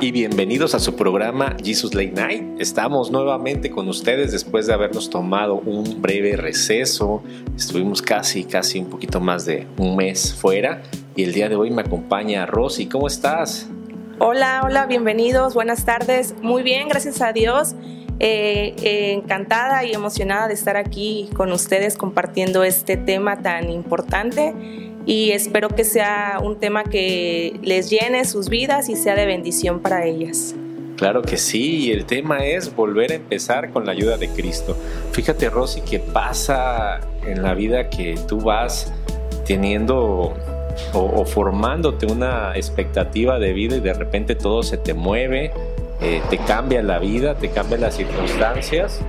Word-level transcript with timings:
y 0.00 0.12
bienvenidos 0.12 0.74
a 0.74 0.78
su 0.78 0.96
programa 0.96 1.56
Jesus 1.62 1.94
Late 1.94 2.12
Night. 2.12 2.58
Estamos 2.58 3.10
nuevamente 3.10 3.70
con 3.70 3.86
ustedes 3.86 4.32
después 4.32 4.66
de 4.66 4.72
habernos 4.72 5.10
tomado 5.10 5.56
un 5.56 6.00
breve 6.00 6.36
receso. 6.36 7.22
Estuvimos 7.54 8.00
casi, 8.00 8.44
casi 8.44 8.78
un 8.78 8.86
poquito 8.86 9.20
más 9.20 9.44
de 9.44 9.66
un 9.76 9.96
mes 9.96 10.32
fuera 10.32 10.82
y 11.16 11.24
el 11.24 11.34
día 11.34 11.50
de 11.50 11.56
hoy 11.56 11.70
me 11.70 11.82
acompaña 11.82 12.46
Rosy. 12.46 12.86
¿Cómo 12.86 13.08
estás? 13.08 13.68
Hola, 14.18 14.62
hola, 14.64 14.86
bienvenidos, 14.86 15.52
buenas 15.52 15.84
tardes. 15.84 16.34
Muy 16.40 16.62
bien, 16.62 16.88
gracias 16.88 17.20
a 17.20 17.34
Dios. 17.34 17.74
Eh, 18.20 18.74
eh, 18.82 19.12
encantada 19.12 19.84
y 19.84 19.92
emocionada 19.92 20.48
de 20.48 20.54
estar 20.54 20.78
aquí 20.78 21.28
con 21.36 21.52
ustedes 21.52 21.98
compartiendo 21.98 22.64
este 22.64 22.96
tema 22.96 23.42
tan 23.42 23.70
importante 23.70 24.54
y 25.06 25.30
espero 25.30 25.68
que 25.68 25.84
sea 25.84 26.38
un 26.42 26.58
tema 26.58 26.84
que 26.84 27.58
les 27.62 27.90
llene 27.90 28.24
sus 28.24 28.48
vidas 28.48 28.88
y 28.88 28.96
sea 28.96 29.14
de 29.14 29.26
bendición 29.26 29.80
para 29.80 30.04
ellas. 30.04 30.54
Claro 30.96 31.22
que 31.22 31.38
sí, 31.38 31.86
y 31.86 31.92
el 31.92 32.04
tema 32.04 32.44
es 32.44 32.76
volver 32.76 33.12
a 33.12 33.14
empezar 33.14 33.70
con 33.70 33.86
la 33.86 33.92
ayuda 33.92 34.18
de 34.18 34.28
Cristo. 34.28 34.76
Fíjate, 35.12 35.48
Rosy, 35.48 35.80
que 35.80 35.98
pasa 35.98 37.00
en 37.24 37.42
la 37.42 37.54
vida 37.54 37.88
que 37.88 38.18
tú 38.28 38.38
vas 38.38 38.92
teniendo 39.46 40.34
o, 40.92 41.24
formándote 41.24 42.06
una 42.06 42.52
expectativa 42.54 43.38
de 43.38 43.52
vida 43.52 43.76
y 43.76 43.80
de 43.80 43.94
repente 43.94 44.34
todo 44.34 44.62
se 44.62 44.76
te 44.76 44.92
mueve, 44.92 45.52
eh, 46.00 46.20
te 46.28 46.38
cambia 46.38 46.82
la 46.82 46.98
vida, 46.98 47.34
te 47.34 47.48
cambian 47.48 47.80
las 47.80 47.96
circunstancias. 47.96 49.00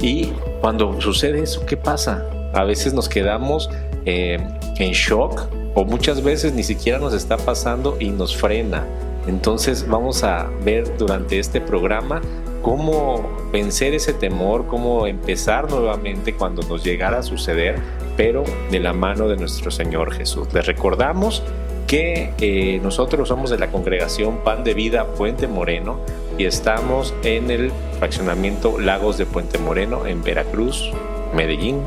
Y 0.00 0.32
cuando 0.60 1.00
sucede 1.00 1.42
eso, 1.42 1.64
¿qué 1.64 1.76
pasa? 1.76 2.28
A 2.52 2.64
veces 2.64 2.92
nos 2.92 3.08
quedamos 3.08 3.70
eh, 4.04 4.38
en 4.78 4.92
shock 4.92 5.48
o 5.74 5.84
muchas 5.84 6.22
veces 6.22 6.52
ni 6.52 6.62
siquiera 6.62 6.98
nos 6.98 7.14
está 7.14 7.36
pasando 7.36 7.96
y 7.98 8.10
nos 8.10 8.36
frena. 8.36 8.86
Entonces 9.26 9.86
vamos 9.88 10.22
a 10.22 10.48
ver 10.64 10.96
durante 10.98 11.38
este 11.38 11.60
programa 11.60 12.20
cómo 12.62 13.28
vencer 13.52 13.94
ese 13.94 14.12
temor, 14.12 14.66
cómo 14.66 15.06
empezar 15.06 15.70
nuevamente 15.70 16.34
cuando 16.34 16.62
nos 16.62 16.84
llegara 16.84 17.18
a 17.18 17.22
suceder, 17.22 17.76
pero 18.16 18.44
de 18.70 18.80
la 18.80 18.92
mano 18.92 19.28
de 19.28 19.36
nuestro 19.36 19.70
Señor 19.70 20.12
Jesús. 20.12 20.48
Les 20.52 20.66
recordamos 20.66 21.42
que 21.86 22.32
eh, 22.40 22.80
nosotros 22.82 23.28
somos 23.28 23.50
de 23.50 23.58
la 23.58 23.68
congregación 23.68 24.38
Pan 24.38 24.64
de 24.64 24.74
Vida 24.74 25.06
Puente 25.06 25.46
Moreno 25.46 25.98
y 26.38 26.46
estamos 26.46 27.14
en 27.22 27.50
el 27.50 27.70
fraccionamiento 27.98 28.80
Lagos 28.80 29.18
de 29.18 29.26
Puente 29.26 29.58
Moreno 29.58 30.06
en 30.06 30.22
Veracruz, 30.22 30.90
Medellín, 31.34 31.80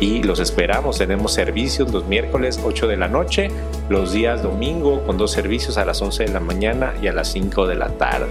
y 0.00 0.22
los 0.22 0.40
esperamos. 0.40 0.98
Tenemos 0.98 1.32
servicios 1.32 1.92
los 1.92 2.06
miércoles 2.06 2.60
8 2.64 2.86
de 2.86 2.96
la 2.96 3.08
noche, 3.08 3.48
los 3.88 4.12
días 4.12 4.42
domingo 4.42 5.02
con 5.04 5.18
dos 5.18 5.32
servicios 5.32 5.78
a 5.78 5.84
las 5.84 6.00
11 6.02 6.24
de 6.24 6.32
la 6.32 6.40
mañana 6.40 6.94
y 7.02 7.08
a 7.08 7.12
las 7.12 7.32
5 7.32 7.66
de 7.66 7.74
la 7.74 7.88
tarde. 7.88 8.28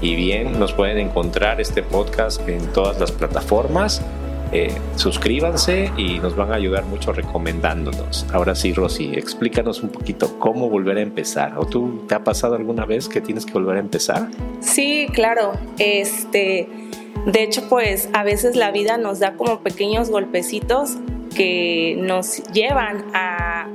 Y 0.00 0.14
bien, 0.14 0.58
nos 0.58 0.72
pueden 0.72 0.98
encontrar 0.98 1.60
este 1.60 1.82
podcast 1.82 2.46
en 2.48 2.66
todas 2.72 3.00
las 3.00 3.10
plataformas. 3.10 4.02
Eh, 4.50 4.74
suscríbanse 4.96 5.92
y 5.98 6.20
nos 6.20 6.34
van 6.34 6.52
a 6.52 6.54
ayudar 6.54 6.84
mucho 6.84 7.12
recomendándonos. 7.12 8.24
Ahora 8.32 8.54
sí, 8.54 8.72
Rosy, 8.72 9.12
explícanos 9.14 9.82
un 9.82 9.90
poquito 9.90 10.38
cómo 10.38 10.70
volver 10.70 10.96
a 10.98 11.02
empezar. 11.02 11.58
¿O 11.58 11.66
tú 11.66 12.04
te 12.08 12.14
ha 12.14 12.24
pasado 12.24 12.54
alguna 12.54 12.86
vez 12.86 13.08
que 13.08 13.20
tienes 13.20 13.44
que 13.44 13.52
volver 13.52 13.76
a 13.76 13.80
empezar? 13.80 14.28
Sí, 14.60 15.06
claro. 15.12 15.52
Este 15.78 16.87
de 17.28 17.42
hecho, 17.42 17.68
pues 17.68 18.08
a 18.14 18.22
veces 18.22 18.56
la 18.56 18.70
vida 18.70 18.96
nos 18.96 19.18
da 19.18 19.36
como 19.36 19.60
pequeños 19.60 20.08
golpecitos 20.08 20.96
que 21.36 21.94
nos 21.98 22.42
llevan 22.54 23.04
a, 23.12 23.66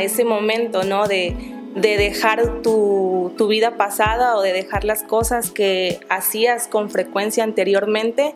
ese 0.00 0.24
momento, 0.24 0.84
¿no? 0.84 1.08
De, 1.08 1.34
dejar 1.74 2.62
tu, 2.62 3.34
vida 3.48 3.76
pasada 3.76 4.36
o 4.36 4.42
de 4.42 4.52
dejar 4.52 4.84
las 4.84 5.02
cosas 5.02 5.50
que 5.50 5.98
hacías 6.08 6.68
con 6.68 6.88
frecuencia 6.88 7.42
anteriormente 7.42 8.34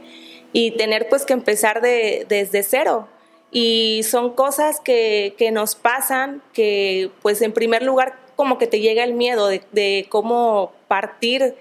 y 0.53 0.73
tener 0.73 1.09
pues 1.09 1.25
que 1.25 1.35
empezar 1.35 1.81
desde 1.81 2.63
cero. 2.65 3.07
Y 3.53 4.03
son 4.03 4.35
cosas 4.35 4.81
que, 4.81 5.37
nos 5.53 5.77
pasan 5.77 6.43
que 6.53 7.13
pues 7.23 7.43
en 7.43 7.53
primer 7.53 7.85
lugar 7.85 8.19
como 8.35 8.59
que 8.59 8.67
te 8.67 8.81
llega 8.81 9.05
el 9.05 9.15
miedo 9.15 9.47
de, 9.47 9.63
de 9.71 10.07
cómo 10.09 10.73
partir 10.89 11.55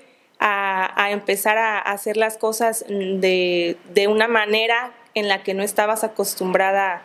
a, 0.45 1.11
empezar 1.11 1.57
a 1.57 1.79
hacer 1.79 2.17
las 2.17 2.37
cosas 2.37 2.83
de, 2.89 3.77
una 4.09 4.27
manera 4.27 4.91
en 5.15 5.29
la 5.29 5.41
que 5.41 5.53
no 5.53 5.63
estabas 5.63 6.03
acostumbrada 6.03 7.01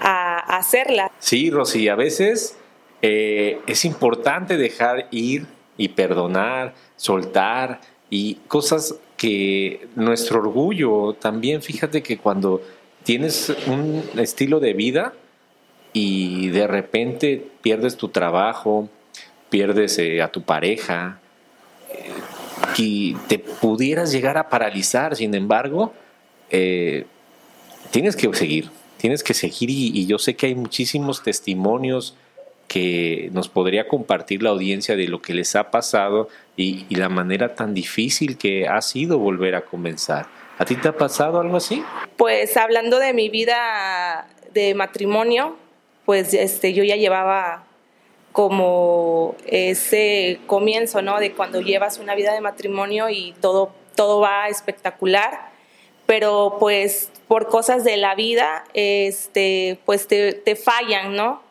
a, 0.00 0.38
hacerla. 0.56 1.12
Sí, 1.20 1.50
Rosy, 1.50 1.88
a 1.88 1.94
veces 1.94 2.58
eh, 3.00 3.60
es 3.68 3.84
importante 3.84 4.56
dejar 4.56 5.06
ir 5.12 5.46
y 5.76 5.90
perdonar, 5.90 6.74
soltar 6.96 7.80
y 8.10 8.36
cosas 8.48 8.96
que 9.16 9.86
nuestro 9.94 10.40
orgullo 10.40 11.14
también, 11.14 11.62
fíjate 11.62 12.02
que 12.02 12.18
cuando 12.18 12.60
tienes 13.04 13.54
un 13.68 14.02
estilo 14.18 14.58
de 14.58 14.72
vida 14.72 15.12
y 15.92 16.48
de 16.48 16.66
repente 16.66 17.46
pierdes 17.62 17.96
tu 17.96 18.08
trabajo, 18.08 18.88
pierdes 19.48 19.98
eh, 19.98 20.22
a 20.22 20.32
tu 20.32 20.42
pareja, 20.42 21.20
que 22.74 23.16
te 23.28 23.38
pudieras 23.38 24.12
llegar 24.12 24.36
a 24.36 24.48
paralizar. 24.48 25.16
Sin 25.16 25.34
embargo, 25.34 25.94
eh, 26.50 27.06
tienes 27.90 28.16
que 28.16 28.32
seguir, 28.34 28.70
tienes 28.98 29.22
que 29.22 29.32
seguir 29.32 29.70
y, 29.70 30.06
yo 30.06 30.18
sé 30.18 30.34
que 30.34 30.46
hay 30.46 30.54
muchísimos 30.54 31.22
testimonios 31.22 32.16
que 32.66 33.30
nos 33.32 33.48
podría 33.48 33.86
compartir 33.86 34.42
la 34.42 34.50
audiencia 34.50 34.96
de 34.96 35.06
lo 35.06 35.22
que 35.22 35.34
les 35.34 35.54
ha 35.54 35.70
pasado 35.70 36.28
y, 36.56 36.84
la 36.94 37.08
manera 37.08 37.54
tan 37.54 37.74
difícil 37.74 38.36
que 38.36 38.66
ha 38.66 38.82
sido 38.82 39.18
volver 39.18 39.54
a 39.54 39.62
comenzar. 39.62 40.26
¿A 40.58 40.64
ti 40.64 40.76
te 40.76 40.88
ha 40.88 40.96
pasado 40.96 41.40
algo 41.40 41.56
así? 41.56 41.82
Pues 42.16 42.56
hablando 42.56 42.98
de 42.98 43.12
mi 43.12 43.28
vida 43.28 44.28
de 44.52 44.74
matrimonio, 44.74 45.56
pues 46.04 46.32
este, 46.34 46.72
yo 46.72 46.84
ya 46.84 46.96
llevaba 46.96 47.63
como 48.34 49.36
ese 49.46 50.40
comienzo, 50.48 51.02
¿no? 51.02 51.20
De 51.20 51.34
cuando 51.34 51.60
llevas 51.60 52.00
una 52.00 52.16
vida 52.16 52.34
de 52.34 52.40
matrimonio 52.40 53.08
y 53.08 53.32
todo, 53.40 53.70
todo 53.94 54.18
va 54.18 54.48
espectacular, 54.48 55.52
pero 56.04 56.56
pues 56.58 57.12
por 57.28 57.46
cosas 57.46 57.84
de 57.84 57.96
la 57.96 58.16
vida, 58.16 58.64
este, 58.74 59.78
pues 59.84 60.08
te, 60.08 60.56
fallan, 60.56 61.14
¿no? 61.14 61.42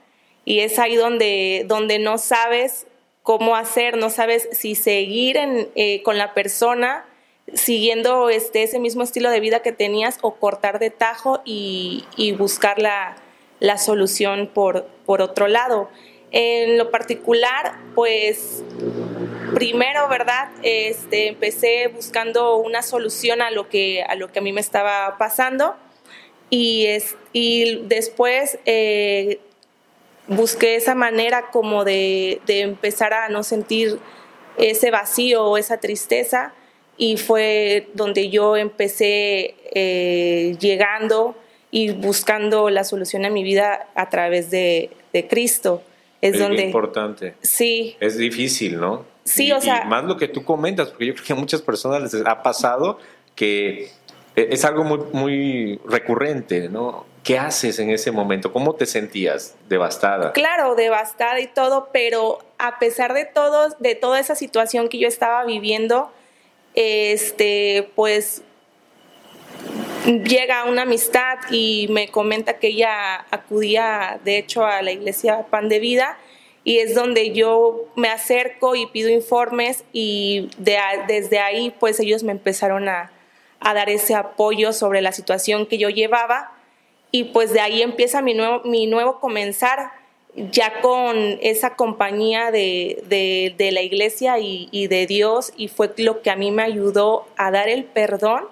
Y 0.43 0.59
es 0.59 0.77
ahí 0.77 0.97
donde, 0.97 1.63
donde 1.69 1.99
no 1.99 2.17
sabes 2.17 2.85
cómo 3.22 3.55
hacer, 3.55 3.95
no 3.95 4.09
sabes 4.09 4.49
si 4.51 4.75
seguir 4.75 5.38
eh, 5.75 6.03
con 6.03 6.17
la 6.17 6.33
persona 6.33 7.05
siguiendo 7.53 8.29
este, 8.29 8.63
ese 8.63 8.79
mismo 8.79 9.03
estilo 9.03 9.29
de 9.29 9.39
vida 9.39 9.61
que 9.61 9.72
tenías 9.72 10.17
o 10.22 10.35
cortar 10.35 10.79
de 10.79 10.89
tajo 10.89 11.39
y, 11.45 12.03
buscar 12.38 12.77
la, 12.77 13.16
la 13.61 13.77
solución 13.77 14.51
por, 14.53 14.85
por 15.05 15.22
otro 15.22 15.47
lado. 15.47 15.89
En 16.35 16.79
lo 16.79 16.89
particular, 16.89 17.77
pues 17.94 18.63
primero, 19.53 20.09
¿verdad? 20.09 20.49
Este, 20.63 21.27
empecé 21.27 21.89
buscando 21.89 22.57
una 22.57 22.81
solución 22.81 23.44
a 23.44 23.51
lo 23.51 23.69
que 23.69 24.01
a, 24.01 24.16
lo 24.16 24.31
que 24.31 24.39
a 24.39 24.41
mí 24.41 24.51
me 24.51 24.59
estaba 24.59 25.19
pasando. 25.19 25.75
Y, 26.49 26.88
es, 26.88 27.16
y 27.33 27.83
después 27.85 28.57
eh, 28.66 29.41
busqué 30.27 30.75
esa 30.75 30.95
manera 30.95 31.51
como 31.51 31.83
de, 31.83 32.41
empezar 32.47 33.13
a 33.13 33.29
no 33.29 33.43
sentir 33.43 33.99
ese 34.57 34.89
vacío 34.89 35.45
o 35.45 35.59
esa 35.59 35.79
tristeza. 35.79 36.51
Y 36.97 37.17
fue 37.17 37.89
donde 37.93 38.31
yo 38.31 38.57
empecé 38.57 39.53
eh, 39.72 40.55
llegando 40.59 41.35
y 41.69 41.91
buscando 41.91 42.72
la 42.72 42.84
solución 42.84 43.23
a 43.23 43.29
mi 43.29 43.43
vida 43.43 43.87
a 43.93 44.09
través 44.09 44.49
de, 44.49 44.90
de 45.13 45.28
Cristo 45.28 45.84
es, 46.31 46.40
donde... 46.40 46.64
importante. 46.64 47.35
Sí. 47.41 47.97
Es 47.99 48.17
difícil, 48.17 48.79
¿no? 48.79 49.05
Sí, 49.25 49.52
o 49.52 49.59
sea... 49.59 49.85
más 49.85 50.03
lo 50.05 50.17
que 50.17 50.28
tú 50.28 50.43
comentas, 50.43 50.90
porque 50.90 51.08
yo 51.08 51.14
creo 51.14 51.25
que 51.25 51.34
a 51.34 51.35
muchas 51.35 51.61
personas 51.61 52.14
les 52.14 52.25
ha 52.25 52.41
pasado 52.41 52.97
que 53.35 53.90
e, 54.35 54.47
es 54.52 54.64
algo 54.64 54.84
muy, 54.84 54.99
muy 55.11 55.79
recurrente, 55.85 56.70
¿no? 56.70 57.05
¿Qué 57.23 57.37
haces 57.37 57.79
en 57.79 57.90
ese 57.90 58.11
momento? 58.11 58.52
¿Cómo 58.52 58.75
te 58.75 58.85
sentías? 58.85 59.55
¿Devastada? 59.70 60.34
Claro, 60.34 60.75
devastada 60.75 61.40
y 61.40 61.47
todo, 61.47 61.90
pero 61.91 62.40
a 62.58 62.79
pesar 62.79 63.14
de 63.14 63.25
todo, 63.25 63.70
de 63.79 63.96
toda 63.96 64.20
esa 64.20 64.35
situación 64.35 64.90
que 64.90 64.99
yo 64.99 65.08
estaba 65.08 65.43
viviendo, 65.46 66.11
este, 66.73 67.90
pues 67.96 68.43
llega 70.05 70.66
una 70.66 70.84
amistad 70.84 71.38
y 71.50 71.88
me 71.90 72.09
comenta 72.09 72.59
que 72.59 72.67
ella 72.67 73.26
acudía, 73.32 74.20
de 74.23 74.38
hecho, 74.38 74.66
a 74.66 74.82
la 74.82 74.91
iglesia 74.91 75.46
Pan 75.50 75.70
de 75.70 75.79
Vida 75.79 76.17
y 76.64 76.79
es 76.79 76.96
donde 76.96 77.32
yo 77.32 77.85
me 77.96 78.09
acerco 78.09 78.76
y 78.76 78.85
pido 78.88 79.09
informes 79.09 79.84
y 79.91 80.50
desde 80.58 81.40
ahí 81.40 81.73
pues 81.79 82.00
ellos 82.00 82.23
me 82.23 82.32
empezaron 82.32 82.88
a, 82.88 83.11
dar 83.61 83.90
ese 83.90 84.14
apoyo 84.14 84.73
sobre 84.73 85.02
la 85.02 85.14
situación 85.14 85.66
que 85.66 85.78
yo 85.78 85.90
llevaba 85.90 86.52
y 87.11 87.26
pues 87.26 87.53
de 87.53 87.61
ahí 87.61 87.82
empieza 87.82 88.22
mi 88.22 88.34
nuevo, 88.34 88.61
mi 88.66 88.88
nuevo 88.88 89.22
comenzar 89.22 89.91
ya 90.35 90.82
con 90.82 91.16
esa 91.41 91.76
compañía 91.76 92.52
de, 92.52 93.56
la 93.72 93.82
iglesia 93.82 94.38
y, 94.40 94.88
de 94.88 95.06
Dios 95.08 95.53
y 95.56 95.70
fue 95.70 95.94
lo 95.97 96.22
que 96.22 96.29
a 96.29 96.35
mí 96.35 96.52
me 96.52 96.64
ayudó 96.64 97.26
a 97.38 97.52
dar 97.52 97.70
el 97.70 97.85
perdón 97.85 98.49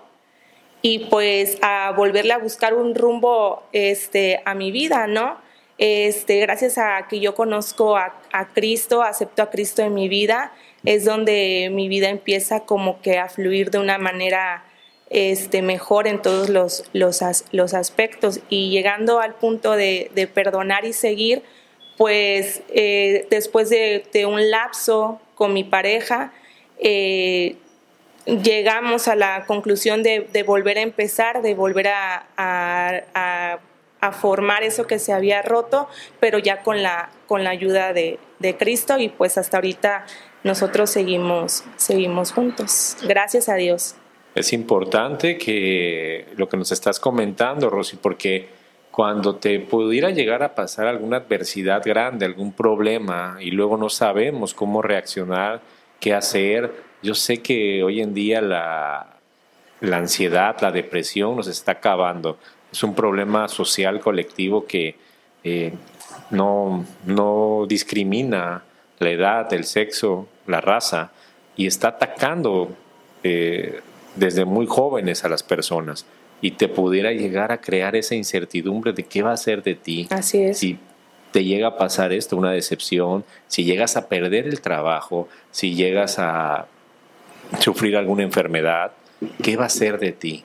y 0.81 0.99
pues 1.05 1.57
a 1.61 1.91
volverle 1.91 2.33
a 2.33 2.37
buscar 2.37 2.73
un 2.73 2.95
rumbo 2.95 3.63
este, 3.71 4.41
a 4.45 4.53
mi 4.53 4.71
vida, 4.71 5.07
¿no? 5.07 5.37
Este, 5.77 6.39
gracias 6.39 6.77
a 6.77 7.07
que 7.09 7.19
yo 7.19 7.33
conozco 7.33 7.97
a, 7.97 8.13
Cristo, 8.53 9.01
acepto 9.01 9.41
a 9.41 9.49
Cristo 9.49 9.81
en 9.81 9.93
mi 9.93 10.09
vida, 10.09 10.53
es 10.85 11.05
donde 11.05 11.69
mi 11.71 11.87
vida 11.87 12.09
empieza 12.09 12.61
como 12.61 13.01
que 13.01 13.17
a 13.17 13.29
fluir 13.29 13.71
de 13.71 13.79
una 13.79 13.97
manera 13.97 14.63
este, 15.09 15.61
mejor 15.61 16.07
en 16.07 16.21
todos 16.21 16.49
los, 16.49 16.83
los, 16.93 17.73
aspectos. 17.73 18.41
Y 18.49 18.69
llegando 18.69 19.19
al 19.19 19.35
punto 19.35 19.75
de, 19.75 20.11
de 20.13 20.27
perdonar 20.27 20.85
y 20.85 20.93
seguir, 20.93 21.43
pues 22.01 22.63
eh, 22.69 23.27
después 23.29 23.69
de, 23.69 24.25
un 24.25 24.49
lapso 24.49 25.21
con 25.35 25.53
mi 25.53 25.63
pareja, 25.63 26.33
eh, 26.79 27.57
llegamos 28.25 29.07
a 29.07 29.15
la 29.15 29.45
conclusión 29.45 30.03
de, 30.03 30.43
volver 30.45 30.77
a 30.77 30.81
empezar, 30.81 31.41
de 31.41 31.55
volver 31.55 31.87
a, 31.87 33.59
formar 34.13 34.63
eso 34.63 34.87
que 34.87 34.99
se 34.99 35.13
había 35.13 35.41
roto, 35.41 35.87
pero 36.19 36.39
ya 36.39 36.63
con 36.63 36.81
la, 36.81 37.11
con 37.27 37.43
la 37.43 37.51
ayuda 37.51 37.93
de, 37.93 38.19
Cristo 38.57 38.97
y 38.97 39.09
pues 39.09 39.37
hasta 39.37 39.57
ahorita 39.57 40.05
nosotros 40.43 40.89
seguimos, 40.89 41.63
seguimos 41.77 42.31
juntos. 42.31 42.97
Gracias 43.03 43.49
a 43.49 43.55
Dios. 43.55 43.95
Es 44.33 44.53
importante 44.53 45.37
que 45.37 46.25
lo 46.35 46.49
que 46.49 46.57
nos 46.57 46.71
estás 46.71 46.99
comentando, 46.99 47.69
Rosy, 47.69 47.97
porque 47.97 48.49
cuando 48.89 49.35
te 49.35 49.59
pudiera 49.59 50.09
llegar 50.09 50.41
a 50.41 50.55
pasar 50.55 50.87
alguna 50.87 51.17
adversidad 51.17 51.83
grande, 51.85 52.25
algún 52.25 52.53
problema, 52.53 53.37
y 53.39 53.51
luego 53.51 53.77
no 53.77 53.89
sabemos 53.89 54.53
cómo 54.53 54.81
reaccionar, 54.81 55.61
qué 55.99 56.13
hacer, 56.13 56.90
yo 57.01 57.15
sé 57.15 57.41
que 57.41 57.83
hoy 57.83 58.01
en 58.01 58.13
día 58.13 58.41
la, 58.41 59.17
la 59.81 59.97
ansiedad, 59.97 60.55
la 60.61 60.71
depresión 60.71 61.35
nos 61.35 61.47
está 61.47 61.73
acabando. 61.73 62.37
Es 62.71 62.83
un 62.83 62.95
problema 62.95 63.47
social 63.47 63.99
colectivo 63.99 64.65
que 64.65 64.95
eh, 65.43 65.73
no, 66.29 66.85
no 67.05 67.65
discrimina 67.67 68.63
la 68.99 69.09
edad, 69.09 69.51
el 69.53 69.65
sexo, 69.65 70.27
la 70.47 70.61
raza, 70.61 71.11
y 71.57 71.65
está 71.65 71.89
atacando 71.89 72.75
eh, 73.23 73.81
desde 74.15 74.45
muy 74.45 74.67
jóvenes 74.67 75.25
a 75.25 75.29
las 75.29 75.43
personas 75.43 76.05
y 76.41 76.51
te 76.51 76.67
pudiera 76.67 77.11
llegar 77.11 77.51
a 77.51 77.59
crear 77.59 77.95
esa 77.95 78.15
incertidumbre 78.15 78.93
de 78.93 79.03
qué 79.03 79.21
va 79.21 79.31
a 79.31 79.37
ser 79.37 79.61
de 79.63 79.75
ti. 79.75 80.07
Así 80.09 80.41
es. 80.41 80.57
Si 80.59 80.77
te 81.31 81.43
llega 81.43 81.67
a 81.67 81.77
pasar 81.77 82.11
esto, 82.11 82.35
una 82.35 82.51
decepción, 82.51 83.23
si 83.47 83.63
llegas 83.63 83.95
a 83.95 84.07
perder 84.07 84.47
el 84.47 84.61
trabajo, 84.61 85.29
si 85.51 85.75
llegas 85.75 86.17
a 86.19 86.67
sufrir 87.59 87.97
alguna 87.97 88.23
enfermedad, 88.23 88.91
¿qué 89.43 89.57
va 89.57 89.65
a 89.65 89.69
ser 89.69 89.99
de 89.99 90.11
ti? 90.11 90.43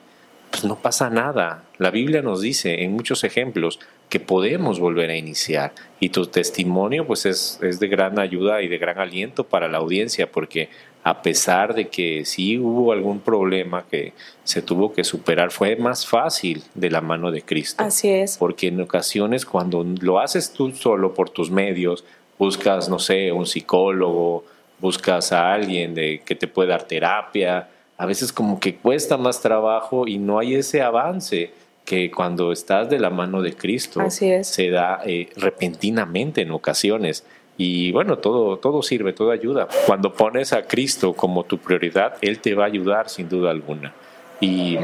Pues 0.51 0.63
no 0.63 0.77
pasa 0.77 1.09
nada. 1.09 1.63
La 1.77 1.91
Biblia 1.91 2.21
nos 2.21 2.41
dice 2.41 2.83
en 2.83 2.93
muchos 2.93 3.23
ejemplos 3.23 3.79
que 4.09 4.19
podemos 4.19 4.79
volver 4.79 5.09
a 5.09 5.17
iniciar 5.17 5.73
y 5.99 6.09
tu 6.09 6.27
testimonio 6.27 7.05
pues 7.05 7.25
es, 7.25 7.59
es 7.61 7.79
de 7.79 7.87
gran 7.87 8.17
ayuda 8.19 8.61
y 8.61 8.69
de 8.69 8.77
gran 8.77 8.99
aliento 8.99 9.43
para 9.43 9.67
la 9.67 9.79
audiencia 9.79 10.31
porque 10.31 10.69
a 11.03 11.21
pesar 11.21 11.73
de 11.73 11.87
que 11.87 12.25
sí 12.25 12.57
hubo 12.57 12.91
algún 12.91 13.21
problema 13.21 13.85
que 13.89 14.11
se 14.43 14.61
tuvo 14.61 14.91
que 14.91 15.05
superar, 15.05 15.51
fue 15.51 15.77
más 15.77 16.05
fácil 16.05 16.63
de 16.73 16.89
la 16.89 16.99
mano 16.99 17.31
de 17.31 17.43
Cristo. 17.43 17.81
Así 17.81 18.09
es. 18.09 18.37
Porque 18.37 18.67
en 18.67 18.81
ocasiones 18.81 19.45
cuando 19.45 19.85
lo 20.01 20.19
haces 20.19 20.51
tú 20.51 20.73
solo 20.73 21.13
por 21.13 21.29
tus 21.29 21.49
medios, 21.49 22.03
buscas, 22.37 22.89
no 22.89 22.99
sé, 22.99 23.31
un 23.31 23.45
psicólogo, 23.45 24.43
buscas 24.79 25.31
a 25.31 25.53
alguien 25.53 25.93
de, 25.93 26.21
que 26.25 26.35
te 26.35 26.47
pueda 26.47 26.69
dar 26.69 26.83
terapia, 26.83 27.69
a 27.97 28.05
veces 28.05 28.31
como 28.31 28.59
que 28.59 28.75
cuesta 28.75 29.17
más 29.17 29.41
trabajo 29.41 30.07
y 30.07 30.17
no 30.17 30.39
hay 30.39 30.55
ese 30.55 30.81
avance 30.81 31.51
que 31.83 32.11
cuando 32.11 32.51
estás 32.51 32.89
de 32.89 32.99
la 32.99 33.09
mano 33.09 33.41
de 33.41 33.53
Cristo 33.53 34.01
se 34.09 34.69
da 34.69 35.01
eh, 35.05 35.29
repentinamente 35.37 36.41
en 36.41 36.51
ocasiones. 36.51 37.25
Y 37.57 37.91
bueno, 37.91 38.19
todo, 38.19 38.57
todo 38.57 38.83
sirve, 38.83 39.13
todo 39.13 39.31
ayuda. 39.31 39.67
Cuando 39.87 40.13
pones 40.13 40.53
a 40.53 40.63
Cristo 40.67 41.13
como 41.13 41.43
tu 41.43 41.57
prioridad, 41.57 42.15
Él 42.21 42.39
te 42.39 42.53
va 42.53 42.65
a 42.65 42.67
ayudar 42.67 43.09
sin 43.09 43.29
duda 43.29 43.49
alguna. 43.49 43.93
Y 44.39 44.77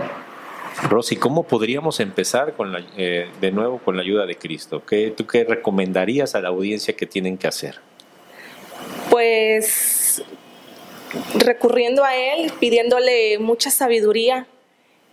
Rosy, 0.90 1.18
¿cómo 1.18 1.44
podríamos 1.44 2.00
empezar 2.00 2.54
con 2.54 2.72
la, 2.72 2.82
eh, 2.98 3.28
de 3.40 3.52
nuevo 3.52 3.78
con 3.78 3.96
la 3.96 4.02
ayuda 4.02 4.26
de 4.26 4.36
Cristo? 4.36 4.82
¿Qué, 4.84 5.14
¿Tú 5.16 5.28
qué 5.28 5.44
recomendarías 5.44 6.34
a 6.34 6.42
la 6.42 6.50
audiencia 6.50 6.96
que 6.96 7.06
tienen 7.06 7.38
que 7.38 7.48
hacer? 7.48 7.76
Pues 9.14 10.24
recurriendo 11.36 12.04
a 12.04 12.16
Él, 12.16 12.52
pidiéndole 12.60 13.38
mucha 13.38 13.70
sabiduría, 13.70 14.48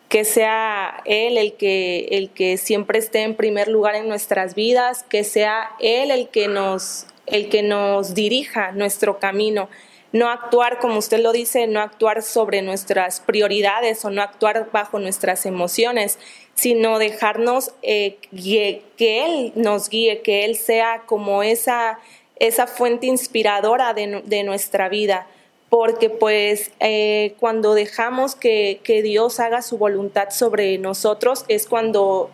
que 0.09 0.25
sea 0.25 1.03
Él 1.05 1.37
el 1.37 1.53
que, 1.53 2.09
el 2.13 2.31
que 2.31 2.57
siempre 2.57 2.99
esté 2.99 3.25
en 3.25 3.35
primer 3.35 3.69
lugar 3.69 3.97
en 3.97 4.09
nuestras 4.09 4.55
vidas, 4.55 5.03
que 5.03 5.23
sea 5.23 5.73
Él 5.81 6.11
el 6.11 6.31
que 6.31 6.49
nos 6.49 7.09
el 7.27 7.51
que 7.51 7.63
nos 7.63 8.15
dirija 8.15 8.73
nuestro 8.73 9.19
camino. 9.19 9.69
No 10.13 10.31
actuar, 10.31 10.79
como 10.79 10.97
usted 10.97 11.21
lo 11.21 11.33
dice, 11.33 11.67
no 11.67 11.81
actuar 11.81 12.23
sobre 12.23 12.63
nuestras 12.63 13.21
prioridades 13.21 14.03
o 14.07 14.11
no 14.11 14.23
actuar 14.23 14.71
bajo 14.73 14.99
nuestras 14.99 15.45
emociones, 15.45 16.19
sino 16.55 16.99
dejarnos 16.99 17.73
eh, 17.83 18.17
que 18.33 19.25
Él 19.27 19.53
nos 19.57 19.91
guíe, 19.91 20.23
que 20.23 20.47
Él 20.47 20.57
sea 20.57 21.03
como 21.05 21.43
esa, 21.43 22.01
esa 22.41 22.67
fuente 22.67 23.07
inspiradora 23.07 23.95
de, 23.95 24.43
nuestra 24.43 24.89
vida. 24.89 25.27
Porque 25.69 26.11
pues 26.11 26.73
eh, 26.81 27.37
cuando 27.39 27.75
dejamos 27.75 28.35
que, 28.35 28.81
que 28.83 29.03
Dios 29.03 29.39
haga 29.39 29.63
su 29.63 29.79
voluntad 29.79 30.31
sobre 30.31 30.77
nosotros 30.79 31.45
es 31.47 31.69
cuando 31.69 32.31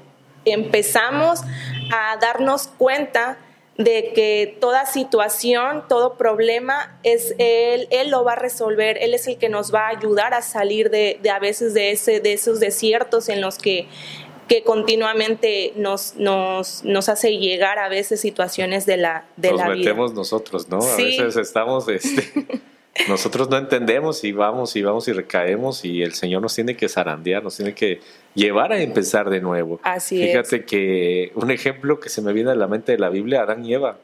empezamos 0.47 1.41
a 1.93 2.17
darnos 2.17 2.69
cuenta 2.79 3.37
de 3.77 4.13
que 4.15 4.57
toda 4.59 4.87
situación, 4.87 5.85
todo 5.87 6.15
problema, 6.15 6.99
es 7.03 7.35
él, 7.39 7.89
él 7.91 8.09
lo 8.09 8.25
va 8.25 8.33
a 8.33 8.37
resolver, 8.37 8.97
él 9.03 9.13
es 9.13 9.27
el 9.27 9.37
que 9.37 9.51
nos 9.51 9.75
va 9.75 9.87
a 9.87 9.89
ayudar 9.89 10.33
a 10.33 10.41
salir 10.41 10.89
de, 10.89 11.21
a 11.31 11.39
veces 11.39 11.75
de, 11.75 11.91
ese, 11.91 12.21
de 12.21 12.33
esos 12.33 12.59
desiertos 12.59 13.29
en 13.29 13.43
los 13.43 13.59
que, 13.59 13.87
que 14.49 14.63
continuamente 14.63 15.73
nos, 15.77 16.15
nos, 16.17 16.85
nos 16.85 17.09
hace 17.09 17.39
llegar 17.39 17.79
a 17.79 17.89
veces 17.89 18.21
situaciones 18.21 18.87
de 18.87 18.97
la, 18.97 19.27
de 19.37 19.51
nos 19.51 19.59
la 19.59 19.65
vida. 19.67 19.75
Nos 19.75 19.85
metemos 19.85 20.15
nosotros, 20.15 20.69
¿no? 20.69 20.79
A 20.79 20.97
veces 20.97 21.37
estamos... 21.37 21.89
Este... 21.89 22.47
nosotros 23.09 23.51
no 23.51 23.59
entendemos 23.59 24.25
y 24.25 24.33
vamos 24.33 24.75
y 24.77 24.83
vamos 24.83 25.07
y 25.09 25.13
recaemos 25.13 25.85
y 25.85 26.03
el 26.03 26.15
Señor 26.15 26.43
nos 26.43 26.55
tiene 26.55 26.77
que 26.77 26.89
zarandear, 26.89 27.43
nos 27.43 27.57
tiene 27.57 27.75
que 27.75 28.01
llevar 28.35 28.73
a 28.73 28.81
empezar 28.81 29.31
de 29.31 29.41
nuevo. 29.41 29.81
Así 29.83 30.23
Fíjate 30.23 30.65
que 30.65 31.31
un 31.35 31.51
ejemplo 31.51 32.01
que 32.01 32.09
se 32.09 32.23
me 32.23 32.33
viene 32.33 32.51
a 32.51 32.55
la 32.55 32.67
mente 32.67 32.93
de 32.93 32.99
la 32.99 33.09
Biblia, 33.09 33.43
Adán 33.43 33.65
y 33.65 33.75
Eva, 33.75 33.99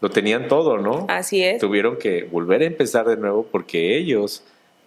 lo 0.00 0.10
tenían 0.10 0.48
todo, 0.48 0.78
¿no? 0.78 1.06
Así 1.08 1.42
es. 1.42 1.60
Tuvieron 1.60 1.98
que 1.98 2.24
volver 2.24 2.62
a 2.62 2.66
empezar 2.66 3.06
de 3.06 3.16
nuevo 3.16 3.46
porque 3.50 3.96
ellos 3.96 4.44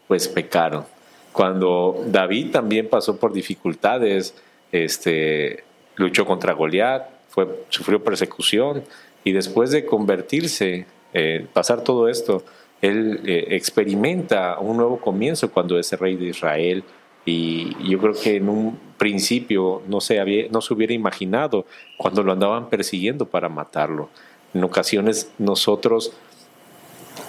pues 0.07 0.27
pecaron. 0.27 0.85
Cuando 1.33 2.03
David 2.07 2.51
también 2.51 2.89
pasó 2.89 3.17
por 3.17 3.33
dificultades, 3.33 4.33
este, 4.71 5.63
luchó 5.95 6.25
contra 6.25 6.53
Goliat, 6.53 7.07
fue, 7.29 7.47
sufrió 7.69 8.03
persecución 8.03 8.83
y 9.23 9.31
después 9.31 9.71
de 9.71 9.85
convertirse, 9.85 10.85
eh, 11.13 11.47
pasar 11.53 11.83
todo 11.83 12.07
esto, 12.07 12.43
él 12.81 13.21
eh, 13.25 13.47
experimenta 13.51 14.57
un 14.59 14.77
nuevo 14.77 14.99
comienzo 14.99 15.51
cuando 15.51 15.77
es 15.77 15.91
rey 15.99 16.15
de 16.15 16.25
Israel 16.25 16.83
y 17.25 17.89
yo 17.89 17.99
creo 17.99 18.13
que 18.13 18.37
en 18.37 18.49
un 18.49 18.79
principio 18.97 19.83
no 19.87 20.01
se, 20.01 20.19
había, 20.19 20.47
no 20.49 20.61
se 20.61 20.73
hubiera 20.73 20.93
imaginado 20.93 21.65
cuando 21.97 22.23
lo 22.23 22.31
andaban 22.31 22.69
persiguiendo 22.69 23.27
para 23.27 23.49
matarlo. 23.49 24.09
En 24.53 24.63
ocasiones 24.63 25.31
nosotros, 25.37 26.13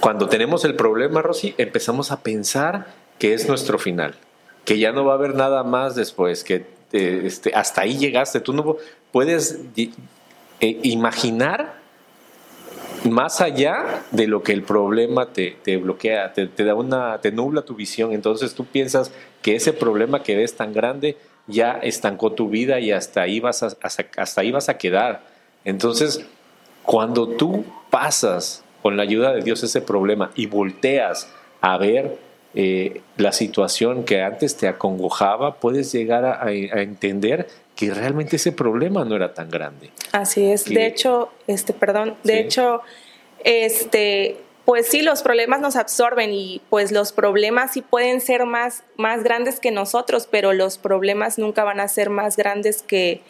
cuando 0.00 0.28
tenemos 0.28 0.64
el 0.64 0.74
problema, 0.74 1.20
Rosy, 1.20 1.54
empezamos 1.58 2.10
a 2.10 2.22
pensar 2.22 2.86
que 3.18 3.34
es 3.34 3.46
nuestro 3.46 3.78
final, 3.78 4.14
que 4.64 4.78
ya 4.78 4.92
no 4.92 5.04
va 5.04 5.12
a 5.12 5.16
haber 5.16 5.34
nada 5.34 5.62
más 5.62 5.94
después, 5.94 6.42
que 6.42 6.64
este, 6.92 7.52
hasta 7.54 7.82
ahí 7.82 7.96
llegaste. 7.96 8.40
Tú 8.40 8.52
no 8.52 8.76
puedes 9.10 9.58
eh, 9.76 9.90
imaginar 10.60 11.80
más 13.10 13.40
allá 13.40 14.04
de 14.10 14.26
lo 14.26 14.42
que 14.42 14.52
el 14.52 14.62
problema 14.62 15.32
te, 15.32 15.76
bloquea, 15.76 16.32
te, 16.32 16.64
da 16.64 16.74
una, 16.74 17.20
te 17.20 17.32
nubla 17.32 17.62
tu 17.62 17.74
visión, 17.74 18.12
entonces 18.12 18.54
tú 18.54 18.64
piensas 18.64 19.10
que 19.40 19.56
ese 19.56 19.72
problema 19.72 20.22
que 20.22 20.36
ves 20.36 20.56
tan 20.56 20.72
grande 20.72 21.16
ya 21.46 21.72
estancó 21.82 22.32
tu 22.32 22.48
vida 22.48 22.78
y 22.78 22.92
hasta 22.92 23.22
ahí 23.22 23.40
vas 23.40 23.62
a, 23.62 23.76
hasta 24.16 24.40
ahí 24.40 24.52
vas 24.52 24.68
a 24.68 24.78
quedar. 24.78 25.24
Entonces, 25.64 26.24
cuando 26.84 27.28
tú 27.28 27.64
pasas 27.90 28.64
con 28.82 28.96
la 28.96 29.02
ayuda 29.02 29.32
de 29.32 29.42
Dios 29.42 29.62
ese 29.62 29.80
problema 29.80 30.30
y 30.34 30.46
volteas 30.46 31.28
a 31.60 31.78
ver 31.78 32.18
eh, 32.54 33.00
la 33.16 33.32
situación 33.32 34.04
que 34.04 34.22
antes 34.22 34.56
te 34.56 34.68
acongojaba, 34.68 35.56
puedes 35.56 35.90
llegar 35.92 36.24
a, 36.24 36.52
entender 36.52 37.48
que 37.74 37.92
realmente 37.94 38.36
ese 38.36 38.52
problema 38.52 39.04
no 39.04 39.16
era 39.16 39.32
tan 39.32 39.48
grande. 39.50 39.90
Así 40.12 40.50
es. 40.50 40.66
de 40.66 40.86
hecho, 40.86 41.30
este, 41.46 41.72
perdón, 41.72 42.16
de 42.24 42.40
hecho, 42.40 42.82
este, 43.44 44.36
pues 44.64 44.86
sí, 44.86 45.02
los 45.02 45.22
problemas 45.22 45.60
nos 45.60 45.76
absorben 45.76 46.32
y 46.32 46.60
pues 46.68 46.92
los 46.92 47.12
problemas 47.12 47.72
sí 47.72 47.82
pueden 47.82 48.20
ser 48.20 48.44
más, 48.44 48.84
más 48.96 49.24
grandes 49.24 49.58
que 49.58 49.70
nosotros, 49.70 50.28
pero 50.30 50.52
los 50.52 50.78
problemas 50.78 51.38
nunca 51.38 51.64
van 51.64 51.80
a 51.80 51.88
ser 51.88 52.10
más 52.10 52.36
grandes 52.36 52.82
que, 52.82 53.22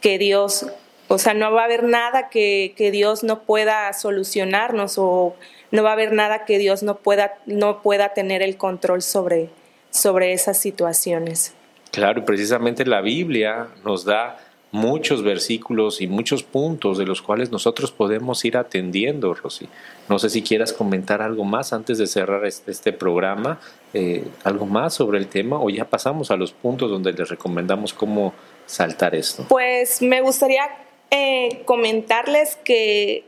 que 0.00 0.18
Dios. 0.18 0.66
O 1.08 1.18
sea, 1.18 1.34
no 1.34 1.52
va 1.52 1.62
a 1.62 1.64
haber 1.66 1.84
nada 1.84 2.28
que, 2.28 2.72
que 2.76 2.90
Dios 2.90 3.22
no 3.22 3.42
pueda 3.42 3.92
solucionarnos 3.92 4.96
o 4.96 5.36
no 5.70 5.82
va 5.82 5.90
a 5.90 5.92
haber 5.92 6.12
nada 6.12 6.44
que 6.44 6.58
Dios 6.58 6.82
no 6.82 6.96
pueda, 6.98 7.34
no 7.46 7.82
pueda 7.82 8.12
tener 8.12 8.42
el 8.42 8.56
control 8.56 9.02
sobre, 9.02 9.50
sobre 9.90 10.32
esas 10.32 10.58
situaciones. 10.58 11.54
Claro, 11.90 12.20
y 12.20 12.22
precisamente 12.24 12.84
la 12.84 13.00
Biblia 13.00 13.68
nos 13.84 14.04
da 14.04 14.38
muchos 14.72 15.22
versículos 15.22 16.00
y 16.00 16.06
muchos 16.06 16.42
puntos 16.42 16.98
de 16.98 17.04
los 17.04 17.22
cuales 17.22 17.50
nosotros 17.50 17.90
podemos 17.90 18.44
ir 18.44 18.56
atendiendo, 18.56 19.34
Rosy. 19.34 19.68
No 20.08 20.18
sé 20.18 20.30
si 20.30 20.42
quieras 20.42 20.72
comentar 20.72 21.22
algo 21.22 21.44
más 21.44 21.72
antes 21.72 21.98
de 21.98 22.06
cerrar 22.06 22.44
este, 22.46 22.70
este 22.70 22.92
programa, 22.92 23.58
eh, 23.94 24.24
algo 24.44 24.66
más 24.66 24.94
sobre 24.94 25.18
el 25.18 25.26
tema 25.26 25.60
o 25.60 25.70
ya 25.70 25.84
pasamos 25.86 26.30
a 26.30 26.36
los 26.36 26.52
puntos 26.52 26.90
donde 26.90 27.12
les 27.12 27.28
recomendamos 27.28 27.92
cómo 27.92 28.32
saltar 28.66 29.14
esto. 29.14 29.44
Pues 29.48 30.02
me 30.02 30.20
gustaría 30.20 30.62
eh, 31.10 31.62
comentarles 31.64 32.56
que 32.62 33.24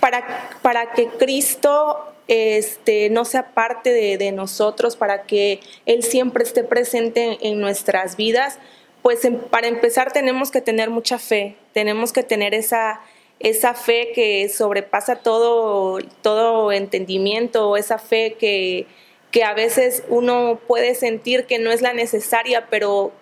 para, 0.00 0.50
para 0.62 0.92
que 0.92 1.08
Cristo 1.08 1.98
este, 2.28 3.08
no 3.08 3.24
sea 3.24 3.54
parte 3.54 3.90
de, 4.18 4.32
nosotros, 4.32 4.96
para 4.96 5.22
que 5.22 5.60
Él 5.86 6.02
siempre 6.02 6.44
esté 6.44 6.62
presente 6.62 7.38
en, 7.40 7.60
nuestras 7.60 8.16
vidas, 8.16 8.58
pues 9.02 9.20
para 9.50 9.66
empezar 9.66 10.12
tenemos 10.12 10.50
que 10.50 10.60
tener 10.60 10.90
mucha 10.90 11.18
fe, 11.18 11.56
tenemos 11.72 12.12
que 12.12 12.22
tener 12.22 12.54
esa, 12.54 13.00
esa 13.40 13.74
fe 13.74 14.12
que 14.14 14.48
sobrepasa 14.50 15.16
todo, 15.16 16.00
todo 16.20 16.72
entendimiento, 16.72 17.76
esa 17.76 17.98
fe 17.98 18.36
que, 18.38 18.86
que 19.30 19.44
a 19.44 19.54
veces 19.54 20.02
uno 20.08 20.60
puede 20.66 20.94
sentir 20.94 21.46
que 21.46 21.58
no 21.58 21.70
es 21.70 21.80
la 21.80 21.94
necesaria, 21.94 22.66
pero 22.68 23.12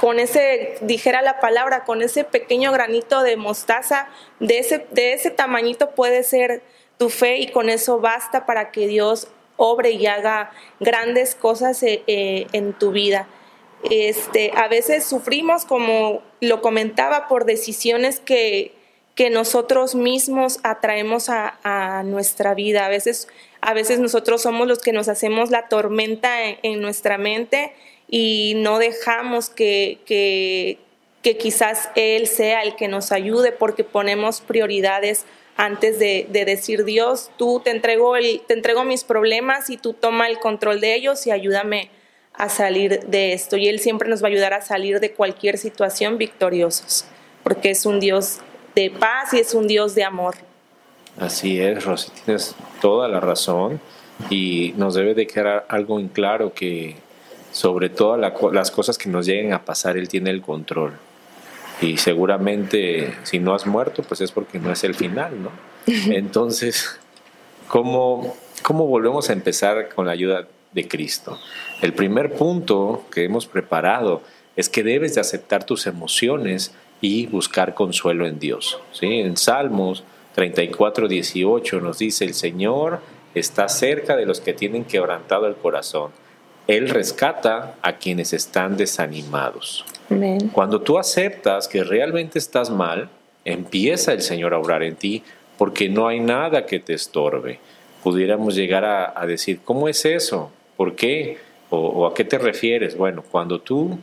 con 0.00 0.18
ese, 0.18 0.74
dijera 0.80 1.22
la 1.22 1.40
palabra, 1.40 1.84
con 1.84 2.02
ese 2.02 2.24
pequeño 2.24 2.72
granito 2.72 3.22
de 3.22 3.36
mostaza, 3.36 4.08
de 4.40 4.58
ese, 4.58 4.86
de 4.90 5.12
ese 5.12 5.30
tamañito 5.30 5.90
puede 5.90 6.24
ser 6.24 6.62
tu 6.98 7.08
fe 7.10 7.38
y 7.38 7.48
con 7.48 7.68
eso 7.68 8.00
basta 8.00 8.44
para 8.44 8.70
que 8.70 8.86
Dios 8.86 9.28
obre 9.56 9.92
y 9.92 10.06
haga 10.06 10.50
grandes 10.80 11.34
cosas 11.34 11.82
eh, 11.82 12.02
eh, 12.06 12.46
en 12.52 12.72
tu 12.72 12.90
vida. 12.90 13.28
Este, 13.90 14.52
a 14.56 14.68
veces 14.68 15.04
sufrimos, 15.04 15.64
como 15.64 16.22
lo 16.40 16.60
comentaba, 16.60 17.28
por 17.28 17.44
decisiones 17.44 18.20
que, 18.20 18.74
que 19.14 19.30
nosotros 19.30 19.94
mismos 19.94 20.58
atraemos 20.62 21.28
a, 21.28 22.02
nuestra 22.04 22.54
vida. 22.54 22.86
A 22.86 22.88
veces, 22.88 23.28
a 23.60 23.74
veces 23.74 23.98
nosotros 23.98 24.42
somos 24.42 24.66
los 24.66 24.80
que 24.80 24.92
nos 24.92 25.08
hacemos 25.08 25.50
la 25.50 25.68
tormenta 25.68 26.30
en 26.40 26.80
nuestra 26.80 27.18
mente 27.18 27.72
y 28.14 28.52
no 28.56 28.78
dejamos 28.78 29.48
que, 29.48 29.98
que, 30.04 31.38
quizás 31.38 31.88
Él 31.96 32.26
sea 32.26 32.62
el 32.62 32.76
que 32.76 32.86
nos 32.86 33.10
ayude 33.10 33.52
porque 33.52 33.84
ponemos 33.84 34.42
prioridades 34.42 35.24
antes 35.56 35.98
de, 35.98 36.26
decir 36.30 36.84
Dios, 36.84 37.30
tú 37.38 37.62
te 37.64 37.70
entrego, 37.70 38.12
te 38.46 38.52
entrego 38.52 38.84
mis 38.84 39.04
problemas 39.04 39.70
y 39.70 39.78
tú 39.78 39.94
toma 39.94 40.28
el 40.28 40.38
control 40.40 40.80
de 40.80 40.94
ellos 40.94 41.26
y 41.26 41.30
ayúdame 41.30 41.88
a 42.34 42.50
salir 42.50 43.00
de 43.06 43.32
esto. 43.32 43.56
Y 43.56 43.68
Él 43.68 43.80
siempre 43.80 44.10
nos 44.10 44.22
va 44.22 44.26
a 44.26 44.30
ayudar 44.30 44.52
a 44.52 44.60
salir 44.60 45.00
de 45.00 45.12
cualquier 45.12 45.56
situación 45.56 46.18
victoriosos, 46.18 47.06
porque 47.42 47.70
es 47.70 47.86
un 47.86 47.98
Dios 47.98 48.40
de 48.74 48.90
paz 48.90 49.32
y 49.32 49.38
es 49.38 49.54
un 49.54 49.66
Dios 49.66 49.94
de 49.94 50.04
amor. 50.04 50.34
Así 51.18 51.58
es, 51.58 51.82
Rosy, 51.82 52.10
tienes 52.26 52.54
toda 52.82 53.08
la 53.08 53.20
razón 53.20 53.80
y 54.28 54.74
nos 54.76 54.94
debe 54.96 55.14
de 55.14 55.26
quedar 55.26 55.64
algo 55.70 55.98
en 55.98 56.08
claro 56.08 56.52
que 56.52 56.96
sobre 57.52 57.90
todas 57.90 58.18
las 58.52 58.70
cosas 58.70 58.98
que 58.98 59.08
nos 59.08 59.26
lleguen 59.26 59.52
a 59.52 59.64
pasar, 59.64 59.96
Él 59.96 60.08
tiene 60.08 60.30
el 60.30 60.42
control. 60.42 60.92
Y 61.80 61.98
seguramente 61.98 63.14
si 63.24 63.38
no 63.38 63.54
has 63.54 63.66
muerto, 63.66 64.02
pues 64.02 64.20
es 64.20 64.32
porque 64.32 64.58
no 64.58 64.72
es 64.72 64.82
el 64.84 64.94
final, 64.94 65.42
¿no? 65.42 65.50
Entonces, 65.86 66.98
¿cómo, 67.68 68.36
¿cómo 68.62 68.86
volvemos 68.86 69.28
a 69.30 69.32
empezar 69.32 69.88
con 69.94 70.06
la 70.06 70.12
ayuda 70.12 70.46
de 70.72 70.88
Cristo? 70.88 71.38
El 71.80 71.92
primer 71.92 72.34
punto 72.34 73.04
que 73.12 73.24
hemos 73.24 73.46
preparado 73.46 74.22
es 74.56 74.68
que 74.68 74.82
debes 74.82 75.14
de 75.14 75.20
aceptar 75.20 75.64
tus 75.64 75.86
emociones 75.86 76.72
y 77.00 77.26
buscar 77.26 77.74
consuelo 77.74 78.26
en 78.26 78.38
Dios. 78.38 78.78
¿sí? 78.92 79.06
En 79.06 79.36
Salmos 79.36 80.04
34, 80.34 81.08
18 81.08 81.80
nos 81.80 81.98
dice, 81.98 82.24
el 82.24 82.34
Señor 82.34 83.00
está 83.34 83.68
cerca 83.68 84.16
de 84.16 84.24
los 84.24 84.40
que 84.40 84.52
tienen 84.52 84.84
quebrantado 84.84 85.46
el 85.46 85.56
corazón 85.56 86.12
él 86.66 86.88
rescata 86.88 87.74
a 87.82 87.96
quienes 87.96 88.32
están 88.32 88.76
desanimados. 88.76 89.84
Cuando 90.52 90.82
tú 90.82 90.98
aceptas 90.98 91.68
que 91.68 91.84
realmente 91.84 92.38
estás 92.38 92.70
mal, 92.70 93.08
empieza 93.44 94.12
el 94.12 94.20
Señor 94.20 94.52
a 94.52 94.58
obrar 94.58 94.82
en 94.82 94.96
ti 94.96 95.22
porque 95.56 95.88
no 95.88 96.06
hay 96.06 96.20
nada 96.20 96.66
que 96.66 96.80
te 96.80 96.92
estorbe. 96.92 97.60
Pudiéramos 98.02 98.54
llegar 98.54 98.84
a, 98.84 99.26
decir, 99.26 99.60
¿cómo 99.64 99.88
es 99.88 100.04
eso? 100.04 100.50
¿Por 100.76 100.96
qué? 100.96 101.38
O, 101.70 102.06
a 102.06 102.14
qué 102.14 102.24
te 102.24 102.36
refieres? 102.36 102.96
Bueno, 102.96 103.22
cuando 103.22 103.60
tú 103.60 103.98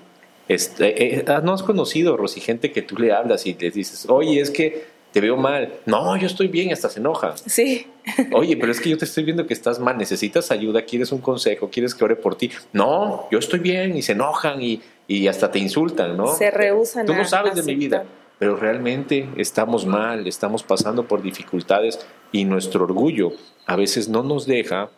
este, 0.47 1.19
eh, 1.19 1.25
no 1.43 1.53
has 1.53 1.61
conocido, 1.61 2.17
Rosy, 2.17 2.39
gente 2.39 2.71
que 2.71 2.81
tú 2.81 2.97
le 2.97 3.11
hablas 3.11 3.45
y 3.45 3.53
le 3.53 3.69
dices, 3.69 4.07
oye, 4.09 4.41
es 4.41 4.49
que 4.49 4.85
te 5.11 5.21
veo 5.21 5.37
mal. 5.37 5.73
No, 5.85 6.15
yo 6.17 6.27
estoy 6.27 6.47
bien, 6.47 6.71
hasta 6.71 6.89
se 6.89 6.99
enoja. 6.99 7.35
Sí. 7.45 7.87
Oye, 8.31 8.57
pero 8.57 8.71
es 8.71 8.79
que 8.79 8.89
yo 8.89 8.97
te 8.97 9.05
estoy 9.09 9.23
viendo 9.23 9.45
que 9.47 9.53
estás 9.53 9.79
mal, 9.79 9.97
necesitas 9.97 10.51
ayuda, 10.51 10.83
quieres 10.83 11.11
un 11.11 11.19
consejo, 11.19 11.69
quieres 11.69 11.95
que 11.95 12.03
ore 12.03 12.15
por 12.15 12.35
ti. 12.35 12.51
No, 12.73 13.27
yo 13.31 13.39
estoy 13.39 13.59
bien 13.59 13.95
y 13.95 14.01
se 14.01 14.13
enojan 14.13 14.61
y, 14.61 14.81
y 15.07 15.27
hasta 15.27 15.51
te 15.51 15.59
insultan, 15.59 16.17
¿no? 16.17 16.27
Se 16.35 16.51
rehusan. 16.51 17.05
Tú 17.05 17.13
no 17.13 17.25
sabes 17.25 17.55
de 17.55 17.63
mi 17.63 17.75
vida, 17.75 18.05
pero 18.37 18.55
realmente 18.55 19.27
estamos 19.37 19.85
mal, 19.85 20.27
estamos 20.27 20.63
pasando 20.63 21.07
por 21.07 21.21
dificultades 21.21 21.99
y 22.31 22.45
nuestro 22.45 22.83
orgullo 22.83 23.33
a 23.65 23.75
veces 23.75 24.09
no 24.09 24.23
nos 24.23 24.45
deja 24.45 24.89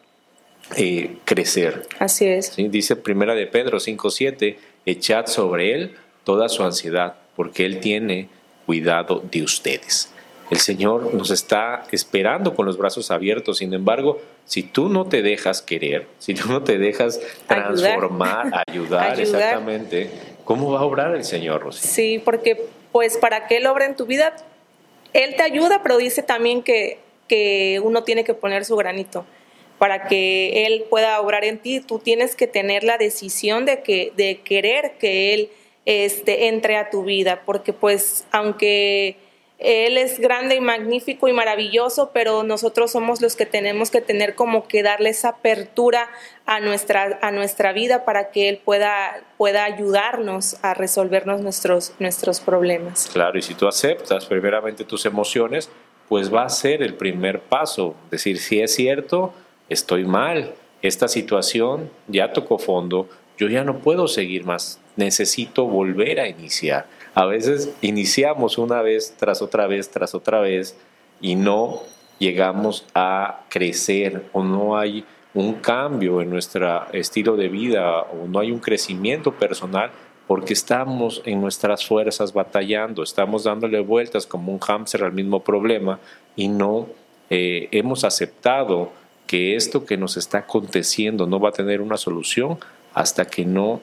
eh, 0.78 1.18
crecer. 1.26 1.88
Así 2.00 2.26
es. 2.26 2.56
Dice 2.56 2.96
Primera 2.96 3.36
de 3.36 3.48
Pedro 3.48 3.80
5.7, 3.80 4.58
echad 4.86 5.26
sobre 5.26 5.74
él 5.74 5.96
toda 6.24 6.50
su 6.50 6.64
ansiedad, 6.64 7.16
porque 7.36 7.66
él 7.66 7.80
tiene 7.80 8.30
cuidado 8.66 9.22
de 9.32 9.44
ustedes. 9.44 10.12
El 10.52 10.60
Señor 10.60 11.14
nos 11.14 11.32
está 11.32 11.86
esperando 11.92 12.54
con 12.54 12.66
los 12.66 12.78
brazos 12.78 13.10
abiertos. 13.10 13.60
Sin 13.60 13.74
embargo, 13.74 14.22
si 14.46 14.64
tú 14.64 14.90
no 14.90 15.06
te 15.08 15.22
dejas 15.22 15.62
querer, 15.62 16.08
si 16.20 16.34
tú 16.34 16.50
no 16.50 16.62
te 16.62 16.78
dejas 16.78 17.22
transformar, 17.48 18.64
ayudar, 18.68 19.18
exactamente, 19.18 20.12
¿cómo 20.44 20.72
va 20.74 20.82
a 20.82 20.84
obrar 20.84 21.16
el 21.16 21.24
Señor, 21.24 21.62
Rosy? 21.62 21.88
Sí, 21.88 22.22
porque 22.24 22.66
pues 22.92 23.18
para 23.18 23.48
que 23.48 23.58
Él 23.58 23.66
obre 23.66 23.86
en 23.86 23.96
tu 23.96 24.06
vida, 24.06 24.36
Él 25.14 25.36
te 25.38 25.44
ayuda, 25.44 25.82
pero 25.84 25.96
dice 25.98 26.22
también 26.22 26.64
que, 26.64 27.00
que 27.30 27.80
uno 27.82 28.04
tiene 28.04 28.26
que 28.26 28.34
poner 28.34 28.66
su 28.66 28.76
granito. 28.76 29.26
Para 29.78 30.08
que 30.10 30.66
Él 30.68 30.84
pueda 30.90 31.22
obrar 31.22 31.46
en 31.46 31.60
ti, 31.60 31.80
tú 31.80 31.98
tienes 31.98 32.36
que 32.36 32.46
tener 32.48 32.84
la 32.84 32.98
decisión 32.98 33.66
de, 33.66 33.82
que, 33.84 34.12
de 34.18 34.42
querer 34.42 34.96
que 35.00 35.34
Él 35.34 35.50
este, 35.86 36.48
entre 36.48 36.78
a 36.78 36.90
tu 36.90 37.04
vida, 37.04 37.42
porque 37.46 37.74
pues 37.74 38.26
aunque 38.32 39.18
Él 39.58 39.98
es 39.98 40.20
grande 40.20 40.56
y 40.56 40.60
magnífico 40.60 41.28
y 41.28 41.34
maravilloso, 41.34 42.12
pero 42.14 42.44
nosotros 42.44 42.92
somos 42.92 43.22
los 43.22 43.36
que 43.36 43.46
tenemos 43.46 43.92
que 43.92 44.02
tener 44.02 44.36
como 44.36 44.68
que 44.68 44.84
darle 44.84 45.10
esa 45.10 45.30
apertura 45.30 46.10
a 46.46 46.60
nuestra, 46.60 47.20
a 47.22 47.32
nuestra 47.32 47.74
vida 47.74 48.06
para 48.06 48.32
que 48.32 48.50
Él 48.50 48.60
pueda, 48.64 49.24
pueda 49.38 49.64
ayudarnos 49.64 50.58
a 50.64 50.74
resolvernos 50.74 51.42
nuestros, 51.42 51.94
nuestros 52.00 52.40
problemas. 52.40 53.10
Claro, 53.12 53.38
y 53.38 53.42
si 53.42 53.54
tú 53.54 53.68
aceptas 53.68 54.26
primeramente 54.26 54.84
tus 54.84 55.06
emociones, 55.06 55.70
pues 56.10 56.34
va 56.34 56.44
a 56.44 56.50
ser 56.50 56.84
el 56.84 56.96
primer 56.96 57.40
paso, 57.40 57.96
decir, 58.10 58.38
si 58.40 58.60
es 58.60 58.76
cierto, 58.76 59.34
estoy 59.70 60.04
mal, 60.04 60.54
esta 60.82 61.08
situación 61.08 61.90
ya 62.08 62.34
tocó 62.34 62.58
fondo, 62.58 63.08
yo 63.42 63.50
ya 63.50 63.64
no 63.64 63.80
puedo 63.80 64.08
seguir 64.08 64.46
más 64.46 64.80
necesito 64.96 65.66
volver 65.66 66.20
a 66.20 66.28
iniciar. 66.28 66.86
A 67.16 67.26
veces 67.26 67.74
iniciamos 67.82 68.60
una 68.60 68.84
vez 68.84 69.16
tras 69.18 69.42
otra 69.42 69.66
vez, 69.66 69.90
tras 69.90 70.14
otra 70.14 70.42
vez, 70.42 70.78
y 71.22 71.36
no 71.36 71.80
llegamos 72.20 72.86
a 72.94 73.42
crecer 73.50 74.26
o 74.32 74.44
no 74.44 74.78
hay 74.78 75.04
un 75.34 75.56
cambio 75.56 76.22
en 76.22 76.30
nuestro 76.30 76.86
estilo 76.94 77.36
de 77.36 77.48
vida 77.48 78.02
o 78.02 78.28
no 78.28 78.40
hay 78.40 78.52
un 78.52 78.60
crecimiento 78.60 79.34
personal 79.34 79.90
porque 80.28 80.54
estamos 80.54 81.24
en 81.26 81.42
nuestras 81.42 81.84
fuerzas 81.84 82.34
batallando, 82.34 83.02
estamos 83.02 83.46
dándole 83.46 83.80
vueltas 83.80 84.28
como 84.28 84.54
un 84.54 84.60
hámster 84.60 85.04
al 85.04 85.14
mismo 85.14 85.40
problema 85.42 86.00
y 86.36 86.48
no 86.48 86.88
eh, 87.32 87.70
hemos 87.72 88.04
aceptado 88.04 88.92
que 89.26 89.56
esto 89.56 89.84
que 89.84 89.98
nos 89.98 90.16
está 90.16 90.40
aconteciendo 90.40 91.26
no 91.26 91.40
va 91.40 91.50
a 91.50 91.54
tener 91.54 91.82
una 91.82 91.98
solución 91.98 92.60
hasta 92.94 93.26
que 93.26 93.46
no 93.46 93.82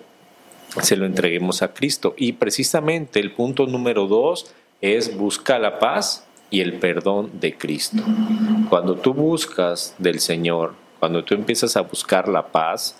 se 0.82 0.96
lo 0.96 1.06
entreguemos 1.06 1.62
a 1.62 1.72
Cristo. 1.72 2.14
Y 2.16 2.32
precisamente 2.32 3.20
el 3.20 3.32
punto 3.32 3.66
número 3.66 4.06
dos 4.06 4.52
es 4.80 5.16
buscar 5.16 5.60
la 5.60 5.78
paz 5.78 6.26
y 6.50 6.60
el 6.60 6.74
perdón 6.74 7.30
de 7.40 7.56
Cristo. 7.56 8.02
Cuando 8.68 8.96
tú 8.96 9.14
buscas 9.14 9.94
del 9.98 10.20
Señor, 10.20 10.74
cuando 10.98 11.24
tú 11.24 11.34
empiezas 11.34 11.76
a 11.76 11.82
buscar 11.82 12.28
la 12.28 12.46
paz, 12.48 12.96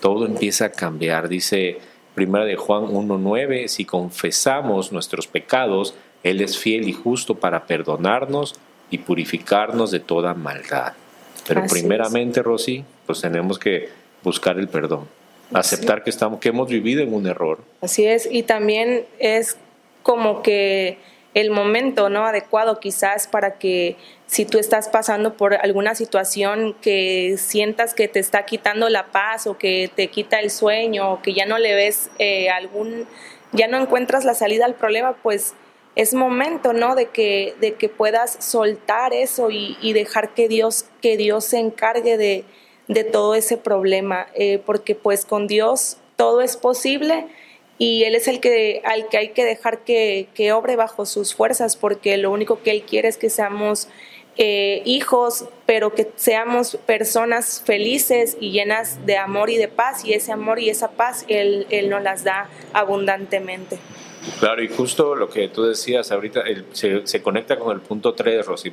todo 0.00 0.26
empieza 0.26 0.66
a 0.66 0.72
cambiar. 0.72 1.28
Dice 1.28 1.78
Primera 2.14 2.44
de 2.44 2.56
Juan 2.56 2.84
1.9, 2.84 3.68
si 3.68 3.84
confesamos 3.84 4.92
nuestros 4.92 5.26
pecados, 5.26 5.94
Él 6.22 6.40
es 6.40 6.58
fiel 6.58 6.88
y 6.88 6.92
justo 6.92 7.36
para 7.36 7.66
perdonarnos 7.66 8.56
y 8.90 8.98
purificarnos 8.98 9.90
de 9.90 10.00
toda 10.00 10.34
maldad. 10.34 10.94
Pero 11.46 11.64
primeramente, 11.66 12.42
Rosy, 12.42 12.84
pues 13.06 13.20
tenemos 13.20 13.58
que 13.58 13.88
buscar 14.22 14.58
el 14.58 14.68
perdón, 14.68 15.08
aceptar 15.52 16.02
que, 16.02 16.10
estamos, 16.10 16.40
que 16.40 16.50
hemos 16.50 16.68
vivido 16.68 17.02
en 17.02 17.14
un 17.14 17.26
error. 17.26 17.60
Así 17.80 18.06
es, 18.06 18.28
y 18.30 18.42
también 18.42 19.04
es 19.18 19.56
como 20.02 20.42
que 20.42 20.98
el 21.34 21.50
momento 21.50 22.08
no 22.08 22.26
adecuado 22.26 22.80
quizás 22.80 23.28
para 23.28 23.58
que 23.58 23.96
si 24.26 24.44
tú 24.44 24.58
estás 24.58 24.88
pasando 24.88 25.34
por 25.34 25.54
alguna 25.54 25.94
situación 25.94 26.74
que 26.80 27.36
sientas 27.38 27.94
que 27.94 28.08
te 28.08 28.18
está 28.18 28.44
quitando 28.44 28.88
la 28.88 29.06
paz 29.06 29.46
o 29.46 29.56
que 29.56 29.90
te 29.94 30.08
quita 30.08 30.40
el 30.40 30.50
sueño 30.50 31.12
o 31.12 31.22
que 31.22 31.34
ya 31.34 31.46
no 31.46 31.58
le 31.58 31.74
ves 31.74 32.10
eh, 32.18 32.50
algún, 32.50 33.06
ya 33.52 33.68
no 33.68 33.78
encuentras 33.78 34.24
la 34.24 34.34
salida 34.34 34.64
al 34.64 34.74
problema, 34.74 35.16
pues 35.22 35.54
es 35.96 36.14
momento, 36.14 36.72
¿no? 36.72 36.94
De 36.94 37.06
que, 37.06 37.54
de 37.60 37.74
que 37.74 37.88
puedas 37.88 38.36
soltar 38.40 39.12
eso 39.12 39.50
y, 39.50 39.92
dejar 39.92 40.30
que 40.30 40.48
Dios, 40.48 40.84
que 41.02 41.16
Dios 41.16 41.44
se 41.44 41.58
encargue 41.58 42.16
de, 42.16 42.44
todo 43.10 43.34
ese 43.34 43.56
problema, 43.56 44.26
eh, 44.34 44.60
porque 44.64 44.94
pues 44.94 45.24
con 45.24 45.46
Dios 45.46 45.98
todo 46.16 46.40
es 46.40 46.56
posible 46.56 47.26
y 47.78 48.04
Él 48.04 48.14
es 48.14 48.28
el 48.28 48.40
que, 48.40 48.82
al 48.84 49.08
que 49.08 49.18
hay 49.18 49.28
que 49.30 49.44
dejar 49.44 49.84
que, 49.84 50.28
que 50.34 50.52
obre 50.52 50.76
bajo 50.76 51.06
sus 51.06 51.34
fuerzas, 51.34 51.76
porque 51.76 52.16
lo 52.16 52.30
único 52.30 52.60
que 52.62 52.70
Él 52.70 52.82
quiere 52.82 53.08
es 53.08 53.16
que 53.16 53.30
seamos 53.30 53.88
eh, 54.40 54.82
hijos, 54.84 55.46
pero 55.66 55.94
que 55.94 56.08
seamos 56.14 56.78
personas 56.86 57.60
felices 57.64 58.36
y 58.40 58.52
llenas 58.52 59.04
de 59.04 59.16
amor 59.16 59.50
y 59.50 59.56
de 59.56 59.68
paz, 59.68 60.04
y 60.04 60.12
ese 60.12 60.32
amor 60.32 60.60
y 60.60 60.70
esa 60.70 60.92
paz 60.92 61.24
Él, 61.28 61.66
él 61.70 61.90
nos 61.90 62.02
las 62.02 62.24
da 62.24 62.48
abundantemente. 62.72 63.78
Claro, 64.38 64.62
y 64.62 64.68
justo 64.68 65.14
lo 65.14 65.28
que 65.28 65.48
tú 65.48 65.64
decías 65.64 66.12
ahorita 66.12 66.44
se, 66.72 67.22
conecta 67.22 67.58
con 67.58 67.74
el 67.74 67.80
punto 67.80 68.14
3, 68.14 68.46
Rosy. 68.46 68.72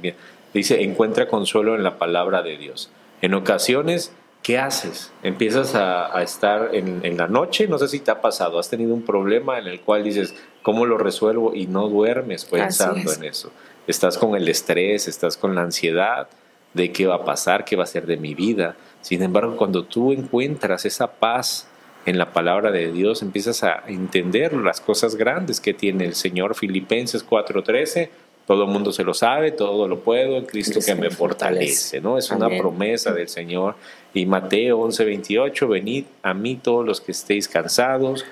Dice, 0.53 0.83
encuentra 0.83 1.27
consuelo 1.27 1.75
en 1.75 1.83
la 1.83 1.97
palabra 1.97 2.43
de 2.43 2.57
Dios. 2.57 2.91
En 3.21 3.33
ocasiones, 3.33 4.11
¿qué 4.43 4.57
haces? 4.57 5.11
Empiezas 5.23 5.75
a, 5.75 6.21
estar 6.21 6.73
en, 6.73 7.17
la 7.17 7.27
noche, 7.27 7.67
no 7.67 7.77
sé 7.79 7.87
si 7.87 7.99
te 7.99 8.11
ha 8.11 8.21
pasado, 8.21 8.59
has 8.59 8.69
tenido 8.69 8.93
un 8.93 9.03
problema 9.03 9.59
en 9.59 9.67
el 9.67 9.81
cual 9.81 10.03
dices, 10.03 10.35
¿cómo 10.61 10.85
lo 10.85 10.97
resuelvo? 10.97 11.53
Y 11.53 11.67
no 11.67 11.87
duermes 11.89 12.45
pensando 12.45 13.11
en 13.11 13.23
eso. 13.23 13.51
Estás 13.87 14.17
con 14.17 14.35
el 14.35 14.47
estrés, 14.47 15.07
estás 15.07 15.37
con 15.37 15.55
la 15.55 15.61
ansiedad 15.61 16.27
de 16.73 16.91
qué 16.91 17.07
va 17.07 17.15
a 17.15 17.25
pasar, 17.25 17.65
qué 17.65 17.75
va 17.75 17.83
a 17.83 17.87
ser 17.87 18.05
de 18.05 18.17
mi 18.17 18.35
vida. 18.35 18.75
Sin 19.01 19.23
embargo, 19.23 19.55
cuando 19.55 19.85
tú 19.85 20.11
encuentras 20.11 20.85
esa 20.85 21.07
paz, 21.07 21.67
en 22.05 22.17
la 22.19 22.33
palabra 22.33 22.71
de 22.71 22.91
Dios 22.91 23.21
empiezas 23.21 23.63
a 23.63 23.83
entender 23.87 24.53
las 24.53 24.79
cosas 24.79 25.15
grandes 25.15 25.59
que 25.59 25.73
tiene 25.73 26.05
el 26.05 26.13
Señor. 26.13 26.55
Filipenses 26.55 27.25
4:13, 27.27 28.09
todo 28.47 28.65
el 28.65 28.69
mundo 28.69 28.91
se 28.91 29.03
lo 29.03 29.13
sabe, 29.13 29.51
todo 29.51 29.87
lo 29.87 29.99
puedo 29.99 30.37
en 30.37 30.45
Cristo 30.45 30.79
que 30.85 30.95
me 30.95 31.09
fortalece, 31.09 31.99
¿no? 31.99 32.17
Es 32.17 32.29
una 32.31 32.47
promesa 32.49 33.11
del 33.11 33.27
Señor. 33.27 33.75
Y 34.13 34.25
Mateo 34.25 34.79
11:28, 34.79 35.67
venid 35.67 36.05
a 36.21 36.33
mí 36.33 36.55
todos 36.55 36.85
los 36.85 37.01
que 37.01 37.11
estéis 37.11 37.47
cansados 37.47 38.25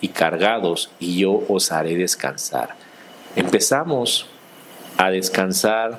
y 0.00 0.08
cargados, 0.08 0.90
y 1.00 1.18
yo 1.20 1.42
os 1.48 1.72
haré 1.72 1.96
descansar. 1.96 2.76
Empezamos 3.36 4.26
a 4.98 5.10
descansar 5.10 5.98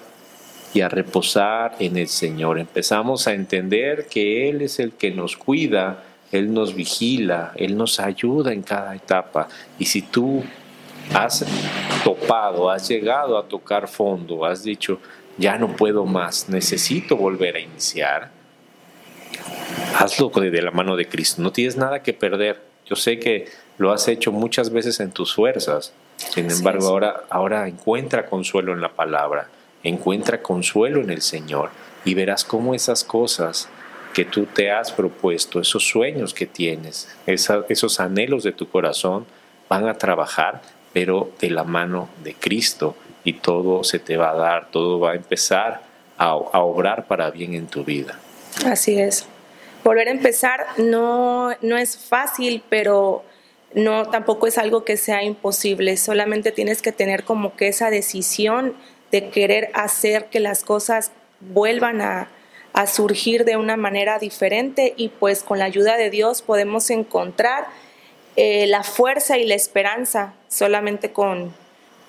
y 0.73 0.81
a 0.81 0.89
reposar 0.89 1.75
en 1.79 1.97
el 1.97 2.07
Señor. 2.07 2.59
Empezamos 2.59 3.27
a 3.27 3.33
entender 3.33 4.07
que 4.07 4.49
Él 4.49 4.61
es 4.61 4.79
el 4.79 4.91
que 4.91 5.11
nos 5.11 5.37
cuida, 5.37 6.03
él 6.31 6.53
nos 6.53 6.75
vigila, 6.75 7.53
Él 7.55 7.77
nos 7.77 7.99
ayuda 7.99 8.51
en 8.51 8.61
cada 8.61 8.95
etapa. 8.95 9.47
Y 9.79 9.85
si 9.85 10.01
tú 10.01 10.43
has 11.13 11.45
topado, 12.03 12.69
has 12.69 12.87
llegado 12.87 13.37
a 13.37 13.47
tocar 13.47 13.87
fondo, 13.87 14.45
has 14.45 14.63
dicho, 14.63 14.99
ya 15.37 15.57
no 15.57 15.75
puedo 15.75 16.05
más, 16.05 16.49
necesito 16.49 17.17
volver 17.17 17.55
a 17.55 17.59
iniciar, 17.59 18.31
hazlo 19.97 20.29
de 20.29 20.61
la 20.61 20.71
mano 20.71 20.95
de 20.95 21.07
Cristo, 21.07 21.41
no 21.41 21.51
tienes 21.51 21.75
nada 21.77 22.01
que 22.01 22.13
perder. 22.13 22.61
Yo 22.85 22.95
sé 22.95 23.19
que 23.19 23.47
lo 23.77 23.91
has 23.91 24.07
hecho 24.07 24.31
muchas 24.31 24.69
veces 24.69 24.99
en 24.99 25.11
tus 25.11 25.33
fuerzas, 25.33 25.93
sin 26.17 26.49
embargo 26.51 26.87
ahora, 26.87 27.23
ahora 27.29 27.67
encuentra 27.67 28.27
consuelo 28.27 28.73
en 28.73 28.81
la 28.81 28.93
palabra, 28.93 29.49
encuentra 29.83 30.41
consuelo 30.41 31.01
en 31.01 31.09
el 31.09 31.21
Señor 31.21 31.71
y 32.05 32.13
verás 32.13 32.45
cómo 32.45 32.73
esas 32.73 33.03
cosas 33.03 33.67
que 34.13 34.23
tú 34.23 34.45
te 34.45 34.71
has 34.71 34.91
propuesto, 34.91 35.59
esos 35.59 35.85
sueños 35.85 36.33
que 36.33 36.45
tienes, 36.45 37.09
esos 37.25 37.99
anhelos 37.99 38.43
de 38.43 38.53
tu 38.53 38.69
corazón, 38.69 39.25
van 39.67 39.87
a 39.89 39.95
trabajar, 39.95 40.61
pero 40.95 41.29
de 41.41 41.49
la 41.49 41.65
mano 41.65 42.07
de 42.23 42.33
Cristo 42.35 42.95
y 43.25 43.33
todo 43.33 43.83
se 43.83 43.99
te 43.99 44.15
va 44.15 44.31
a 44.31 44.35
dar, 44.35 44.71
todo 44.71 44.97
va 44.97 45.11
a 45.11 45.15
empezar 45.15 45.81
a, 46.17 46.35
obrar 46.35 47.05
para 47.05 47.31
bien 47.31 47.53
en 47.53 47.67
tu 47.67 47.83
vida. 47.83 48.17
Así 48.65 48.97
es. 48.97 49.25
Volver 49.83 50.07
a 50.07 50.11
empezar 50.11 50.65
no, 50.77 51.53
no 51.61 51.77
es 51.77 51.97
fácil, 51.97 52.63
pero 52.69 53.25
no 53.73 54.05
tampoco 54.05 54.47
es 54.47 54.57
algo 54.57 54.85
que 54.85 54.95
sea 54.95 55.21
imposible. 55.21 55.97
Solamente 55.97 56.53
tienes 56.53 56.81
que 56.81 56.93
tener 56.93 57.25
como 57.25 57.57
que 57.57 57.67
esa 57.67 57.89
decisión 57.89 58.73
de 59.11 59.31
querer 59.31 59.71
hacer 59.73 60.27
que 60.27 60.39
las 60.39 60.63
cosas 60.63 61.11
vuelvan 61.41 61.99
a, 61.99 62.29
a 62.71 62.87
surgir 62.87 63.43
de 63.43 63.57
una 63.57 63.75
manera 63.75 64.17
diferente 64.17 64.93
y 64.95 65.09
pues 65.09 65.43
con 65.43 65.59
la 65.59 65.65
ayuda 65.65 65.97
de 65.97 66.09
Dios 66.09 66.41
podemos 66.41 66.89
encontrar 66.89 67.65
eh, 68.35 68.67
la 68.67 68.83
fuerza 68.83 69.37
y 69.37 69.45
la 69.45 69.55
esperanza 69.55 70.33
solamente 70.47 71.11
con, 71.11 71.53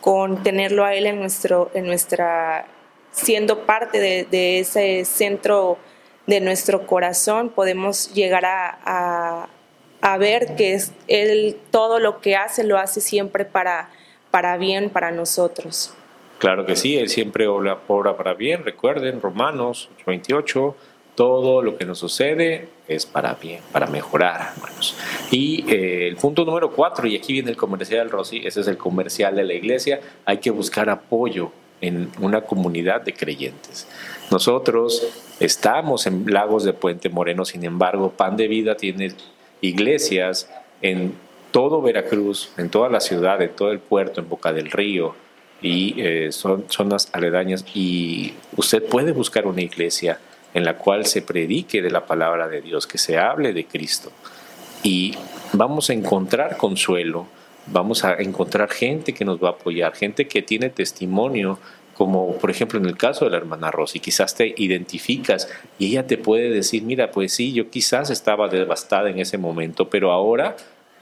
con 0.01 0.43
tenerlo 0.43 0.85
a 0.85 0.95
Él 0.95 1.07
en, 1.07 1.21
nuestro, 1.21 1.71
en 1.75 1.87
nuestra, 1.87 2.67
siendo 3.12 3.61
parte 3.67 4.27
de, 4.31 4.59
ese 4.59 5.05
centro 5.05 5.79
de 6.27 6.41
nuestro 6.41 6.87
corazón, 6.87 7.51
podemos 7.51 8.12
llegar 8.12 8.45
a, 8.45 9.49
a, 10.01 10.19
ver 10.19 10.57
que 10.57 10.75
es, 10.75 10.93
Él 11.09 11.57
todo 11.71 12.01
lo 12.01 12.21
que 12.21 12.37
hace 12.37 12.65
lo 12.65 12.79
hace 12.79 13.01
siempre 13.01 13.45
para, 13.45 13.91
para 14.31 14.57
bien 14.57 14.91
para 14.91 15.11
nosotros. 15.12 15.95
Claro 16.39 16.67
que 16.67 16.77
sí, 16.77 16.99
Él 16.99 17.09
siempre 17.09 17.47
obra, 17.47 17.79
para 18.17 18.35
bien. 18.35 18.65
Recuerden, 18.65 19.21
Romanos 19.21 19.89
28, 20.07 20.77
todo 21.16 21.62
lo 21.62 21.76
que 21.76 21.85
nos 21.85 21.98
sucede 21.98 22.68
es 22.87 23.07
para 23.07 23.35
bien, 23.35 23.61
para 23.72 23.87
mejorar, 23.87 24.52
hermanos. 24.55 24.94
Y 25.31 25.64
eh, 25.68 26.07
el 26.07 26.16
punto 26.16 26.44
número 26.44 26.70
cuatro, 26.70 27.09
y 27.09 27.16
aquí 27.16 27.33
viene 27.33 27.50
el 27.50 27.57
comercial, 27.57 28.11
Rosy, 28.11 28.46
ese 28.46 28.61
es 28.61 28.68
el 28.68 28.76
comercial 28.76 29.35
de 29.35 29.44
la 29.44 29.55
iglesia, 29.55 30.00
hay 30.24 30.38
que 30.38 30.50
buscar 30.50 30.88
apoyo 30.90 31.50
en 31.81 32.11
una 32.20 32.42
comunidad 32.42 33.00
de 33.00 33.14
creyentes. 33.14 33.88
Nosotros 34.31 35.09
estamos 35.40 36.07
en 36.07 36.31
Lagos 36.31 36.64
de 36.64 36.72
Puente 36.72 37.09
Moreno, 37.09 37.44
sin 37.44 37.64
embargo, 37.64 38.11
Pan 38.11 38.37
de 38.37 38.46
Vida 38.46 38.76
tiene 38.76 39.12
iglesias 39.62 40.50
en 40.83 41.14
todo 41.50 41.81
Veracruz, 41.81 42.50
en 42.59 42.68
toda 42.68 42.90
la 42.90 43.00
ciudad, 43.00 43.40
en 43.40 43.50
todo 43.50 43.72
el 43.72 43.79
puerto, 43.79 44.20
en 44.20 44.29
Boca 44.29 44.52
del 44.52 44.70
Río, 44.70 45.14
y 45.62 45.94
eh, 45.98 46.33
son 46.33 46.66
zonas 46.68 47.09
aledañas 47.12 47.64
y 47.74 48.35
usted 48.57 48.83
puede 48.83 49.12
buscar 49.12 49.46
una 49.46 49.62
iglesia 49.62 50.20
en 50.57 50.64
la 50.64 50.79
cual 50.79 51.05
se 51.05 51.21
predique 51.21 51.83
de 51.83 51.90
la 51.90 52.07
palabra 52.07 52.49
de 52.49 52.62
Dios, 52.62 52.87
que 52.87 52.97
se 52.97 53.19
hable 53.19 53.53
de 53.53 53.66
Cristo 53.66 54.11
y 54.83 55.14
vamos 55.53 55.90
a 55.90 55.92
encontrar 55.92 56.57
consuelo, 56.57 57.27
vamos 57.66 58.05
a 58.05 58.14
encontrar 58.14 58.71
gente 58.71 59.12
que 59.12 59.27
nos 59.27 59.38
va 59.38 59.49
a 59.49 59.53
apoyar, 59.53 59.95
gente 59.95 60.27
que 60.27 60.40
tiene 60.40 60.71
testimonio, 60.71 61.59
como 61.92 62.38
por 62.38 62.51
ejemplo 62.51 62.79
en 62.79 62.87
el 62.87 62.97
caso 62.97 63.27
de 63.27 63.33
la 63.33 63.37
hermana 63.37 63.71
Rosy, 63.71 64.01
quizás 64.01 64.35
te 64.35 64.55
identificas 64.57 65.47
y 65.79 65.88
ella 65.88 66.07
te 66.07 66.16
puede 66.16 66.49
decir, 66.49 66.83
mira, 66.85 67.11
pues 67.11 67.35
sí, 67.35 67.53
yo 67.53 67.69
quizás 67.69 68.09
estaba 68.09 68.49
devastada 68.49 69.11
en 69.11 69.19
ese 69.19 69.37
momento, 69.37 69.90
pero 69.90 70.11
ahora 70.11 70.57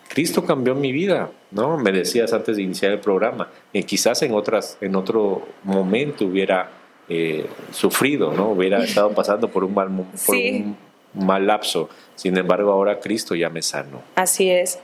Cristo 0.09 0.45
cambió 0.45 0.75
mi 0.75 0.91
vida, 0.91 1.31
¿no? 1.53 1.79
Me 1.79 1.93
decías 1.93 2.33
antes 2.33 2.57
de 2.57 2.63
iniciar 2.63 2.91
el 2.91 2.99
programa, 2.99 3.51
eh, 3.73 3.85
quizás 3.85 4.21
en, 4.23 4.35
otras, 4.35 4.79
en 4.81 4.97
otro 4.97 5.47
momento 5.63 6.25
hubiera 6.27 6.71
eh, 7.09 7.47
sufrido, 7.71 8.33
¿no? 8.33 8.51
Hubiera 8.51 8.83
estado 8.85 9.11
pasando 9.11 9.49
por 9.49 9.65
un 9.65 9.75
mal, 9.75 9.89
por 10.27 10.37
un 10.37 10.77
mal 11.15 11.47
lapso. 11.47 11.89
Sin 12.15 12.37
embargo, 12.37 12.73
ahora 12.73 13.01
Cristo 13.01 13.35
ya 13.35 13.51
me 13.51 13.63
sano. 13.63 14.03
Así 14.17 14.51
es. 14.51 14.79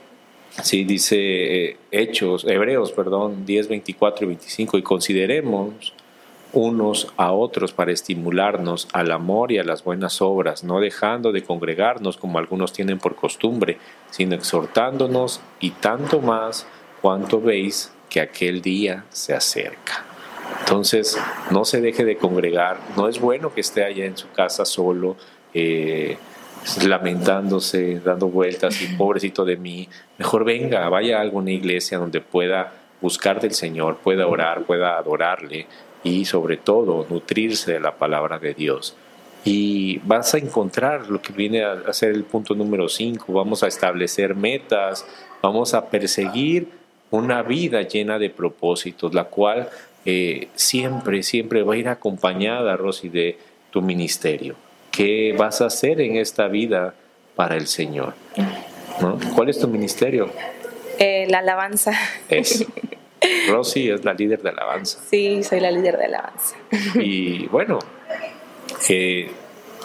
Sí, 0.61 0.83
dice 0.83 1.15
eh, 1.17 1.77
Hechos, 1.91 2.45
Hebreos, 2.45 2.91
perdón, 2.91 3.45
10, 3.45 3.69
24 3.69 4.25
y 4.25 4.27
25, 4.27 4.77
y 4.77 4.83
consideremos 4.83 5.93
unos 6.53 7.07
a 7.15 7.31
otros 7.31 7.71
para 7.71 7.93
estimularnos 7.93 8.89
al 8.91 9.11
amor 9.11 9.53
y 9.53 9.59
a 9.59 9.63
las 9.63 9.83
buenas 9.85 10.21
obras, 10.21 10.65
no 10.65 10.81
dejando 10.81 11.31
de 11.31 11.43
congregarnos 11.43 12.17
como 12.17 12.39
algunos 12.39 12.73
tienen 12.73 12.99
por 12.99 13.15
costumbre, 13.15 13.77
sino 14.09 14.35
exhortándonos 14.35 15.39
y 15.61 15.71
tanto 15.71 16.19
más 16.19 16.67
cuanto 17.01 17.39
veis 17.39 17.93
que 18.09 18.19
aquel 18.19 18.61
día 18.61 19.05
se 19.09 19.33
acerca. 19.33 20.10
Entonces, 20.71 21.17
no 21.49 21.65
se 21.65 21.81
deje 21.81 22.05
de 22.05 22.15
congregar, 22.15 22.79
no 22.95 23.09
es 23.09 23.19
bueno 23.19 23.53
que 23.53 23.59
esté 23.59 23.83
allá 23.83 24.05
en 24.05 24.15
su 24.15 24.31
casa 24.31 24.63
solo, 24.63 25.17
eh, 25.53 26.17
lamentándose, 26.87 27.99
dando 27.99 28.29
vueltas 28.29 28.81
y 28.81 28.95
pobrecito 28.95 29.43
de 29.43 29.57
mí. 29.57 29.89
Mejor 30.17 30.45
venga, 30.45 30.87
vaya 30.87 31.17
a 31.17 31.21
alguna 31.23 31.51
iglesia 31.51 31.97
donde 31.97 32.21
pueda 32.21 32.71
buscar 33.01 33.41
del 33.41 33.51
Señor, 33.51 33.97
pueda 33.97 34.27
orar, 34.27 34.63
pueda 34.63 34.97
adorarle 34.97 35.67
y 36.05 36.23
sobre 36.23 36.55
todo 36.55 37.05
nutrirse 37.09 37.73
de 37.73 37.81
la 37.81 37.97
palabra 37.97 38.39
de 38.39 38.53
Dios. 38.53 38.95
Y 39.43 39.97
vas 40.05 40.33
a 40.35 40.37
encontrar 40.37 41.09
lo 41.09 41.21
que 41.21 41.33
viene 41.33 41.65
a 41.65 41.91
ser 41.91 42.11
el 42.11 42.23
punto 42.23 42.55
número 42.55 42.87
5, 42.87 43.33
vamos 43.33 43.61
a 43.61 43.67
establecer 43.67 44.35
metas, 44.35 45.05
vamos 45.41 45.73
a 45.73 45.89
perseguir 45.89 46.69
una 47.09 47.43
vida 47.43 47.81
llena 47.81 48.17
de 48.17 48.29
propósitos, 48.29 49.13
la 49.13 49.25
cual 49.25 49.69
eh, 50.05 50.47
siempre, 50.55 51.23
siempre 51.23 51.63
va 51.63 51.75
a 51.75 51.77
ir 51.77 51.87
acompañada, 51.87 52.75
Rosy, 52.75 53.09
de 53.09 53.37
tu 53.69 53.81
ministerio. 53.81 54.55
¿Qué 54.91 55.33
vas 55.37 55.61
a 55.61 55.67
hacer 55.67 56.01
en 56.01 56.17
esta 56.17 56.47
vida 56.47 56.93
para 57.35 57.55
el 57.55 57.67
Señor? 57.67 58.13
¿Cuál 59.35 59.49
es 59.49 59.59
tu 59.59 59.67
ministerio? 59.67 60.29
Eh, 60.99 61.25
la 61.29 61.39
alabanza. 61.39 61.93
Es. 62.29 62.65
Rosy 63.49 63.89
es 63.89 64.03
la 64.03 64.13
líder 64.13 64.41
de 64.41 64.49
alabanza. 64.49 64.99
Sí, 65.09 65.43
soy 65.43 65.59
la 65.59 65.71
líder 65.71 65.97
de 65.97 66.05
alabanza. 66.05 66.55
Y 66.95 67.47
bueno, 67.47 67.79
eh, 68.89 69.31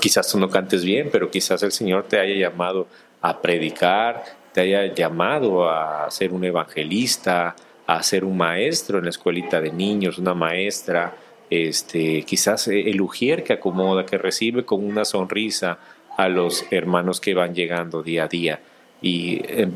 quizás 0.01 0.31
tú 0.31 0.39
no 0.39 0.49
cantes 0.49 0.85
bien, 0.85 1.11
pero 1.13 1.31
quizás 1.31 1.63
el 1.63 1.73
Señor 1.73 2.05
te 2.05 2.19
haya 2.19 2.35
llamado 2.49 2.89
a 3.21 3.41
predicar, 3.41 4.25
te 4.53 4.63
haya 4.63 4.95
llamado 4.95 5.71
a 5.71 6.11
ser 6.11 6.33
un 6.33 6.45
evangelista, 6.45 7.55
a 7.87 8.03
ser 8.03 8.25
un 8.25 8.37
maestro 8.37 8.99
en 8.99 9.05
la 9.05 9.11
escuelita 9.11 9.61
de 9.61 9.73
niños, 9.73 10.19
una 10.19 10.35
maestra, 10.35 11.17
este, 11.51 12.23
quizás 12.25 12.67
el 12.69 13.01
ujier 13.01 13.45
que 13.45 13.53
acomoda, 13.53 14.05
que 14.05 14.19
recibe 14.19 14.65
con 14.65 14.85
una 14.85 15.05
sonrisa 15.05 15.79
a 16.17 16.29
los 16.29 16.65
hermanos 16.71 17.21
que 17.21 17.35
van 17.35 17.55
llegando 17.55 18.03
día 18.03 18.25
a 18.25 18.29
día. 18.29 18.61
Y 19.01 19.41
en, 19.49 19.73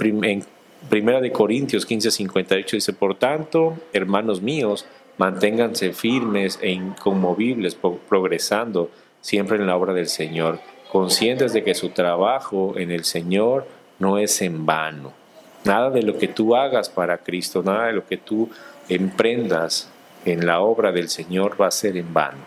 Primera 0.89 1.21
de 1.21 1.31
Corintios 1.31 1.85
15, 1.85 2.11
58 2.11 2.77
dice, 2.77 2.93
por 2.95 3.15
tanto, 3.15 3.77
hermanos 3.93 4.41
míos, 4.41 4.87
manténganse 5.19 5.93
firmes 5.93 6.59
e 6.63 6.71
inconmovibles, 6.71 7.77
progresando 8.09 8.91
siempre 9.21 9.59
en 9.59 9.67
la 9.67 9.77
obra 9.77 9.93
del 9.93 10.09
Señor, 10.09 10.59
conscientes 10.91 11.53
de 11.53 11.63
que 11.63 11.75
su 11.75 11.91
trabajo 11.91 12.73
en 12.79 12.91
el 12.91 13.05
Señor 13.05 13.67
no 13.99 14.17
es 14.17 14.41
en 14.41 14.65
vano. 14.65 15.20
Nada 15.65 15.91
de 15.91 16.03
lo 16.03 16.17
que 16.17 16.29
tú 16.29 16.57
hagas 16.57 16.89
para 16.89 17.19
Cristo, 17.19 17.63
nada 17.63 17.87
de 17.87 17.93
lo 17.93 18.07
que 18.07 18.17
tú 18.17 18.49
emprendas 18.89 19.89
en 20.25 20.47
la 20.47 20.61
obra 20.61 20.93
del 20.93 21.09
Señor 21.09 21.61
va 21.61 21.67
a 21.67 21.71
ser 21.71 21.97
en 21.97 22.13
vano. 22.13 22.39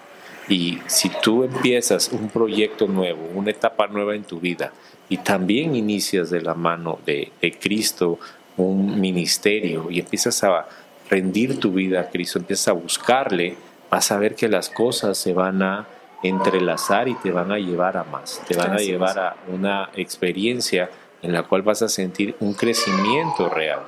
Y 0.49 0.79
si 0.87 1.09
tú 1.09 1.43
empiezas 1.43 2.09
un 2.11 2.29
proyecto 2.29 2.87
nuevo, 2.87 3.29
una 3.33 3.51
etapa 3.51 3.87
nueva 3.87 4.15
en 4.15 4.23
tu 4.23 4.39
vida, 4.39 4.71
y 5.09 5.17
también 5.17 5.75
inicias 5.75 6.29
de 6.29 6.41
la 6.41 6.53
mano 6.53 6.99
de, 7.05 7.31
Cristo 7.59 8.19
un 8.55 8.99
ministerio 8.99 9.89
y 9.89 9.99
empiezas 9.99 10.43
a 10.43 10.67
rendir 11.09 11.59
tu 11.59 11.71
vida 11.71 12.01
a 12.01 12.09
Cristo, 12.09 12.39
empiezas 12.39 12.69
a 12.69 12.73
buscarle, 12.73 13.55
vas 13.89 14.11
a 14.11 14.17
ver 14.17 14.35
que 14.35 14.47
las 14.47 14.69
cosas 14.69 15.17
se 15.17 15.33
van 15.33 15.61
a 15.61 15.87
entrelazar 16.23 17.07
y 17.07 17.15
te 17.15 17.31
van 17.31 17.51
a 17.51 17.57
llevar 17.57 17.97
a 17.97 18.03
más, 18.03 18.41
te 18.47 18.55
van 18.55 18.73
a 18.73 18.77
llevar 18.77 19.19
a 19.19 19.35
una 19.47 19.89
experiencia 19.95 20.89
en 21.23 21.33
la 21.33 21.43
cual 21.43 21.63
vas 21.63 21.81
a 21.81 21.89
sentir 21.89 22.35
un 22.39 22.53
crecimiento 22.53 23.49
real. 23.49 23.81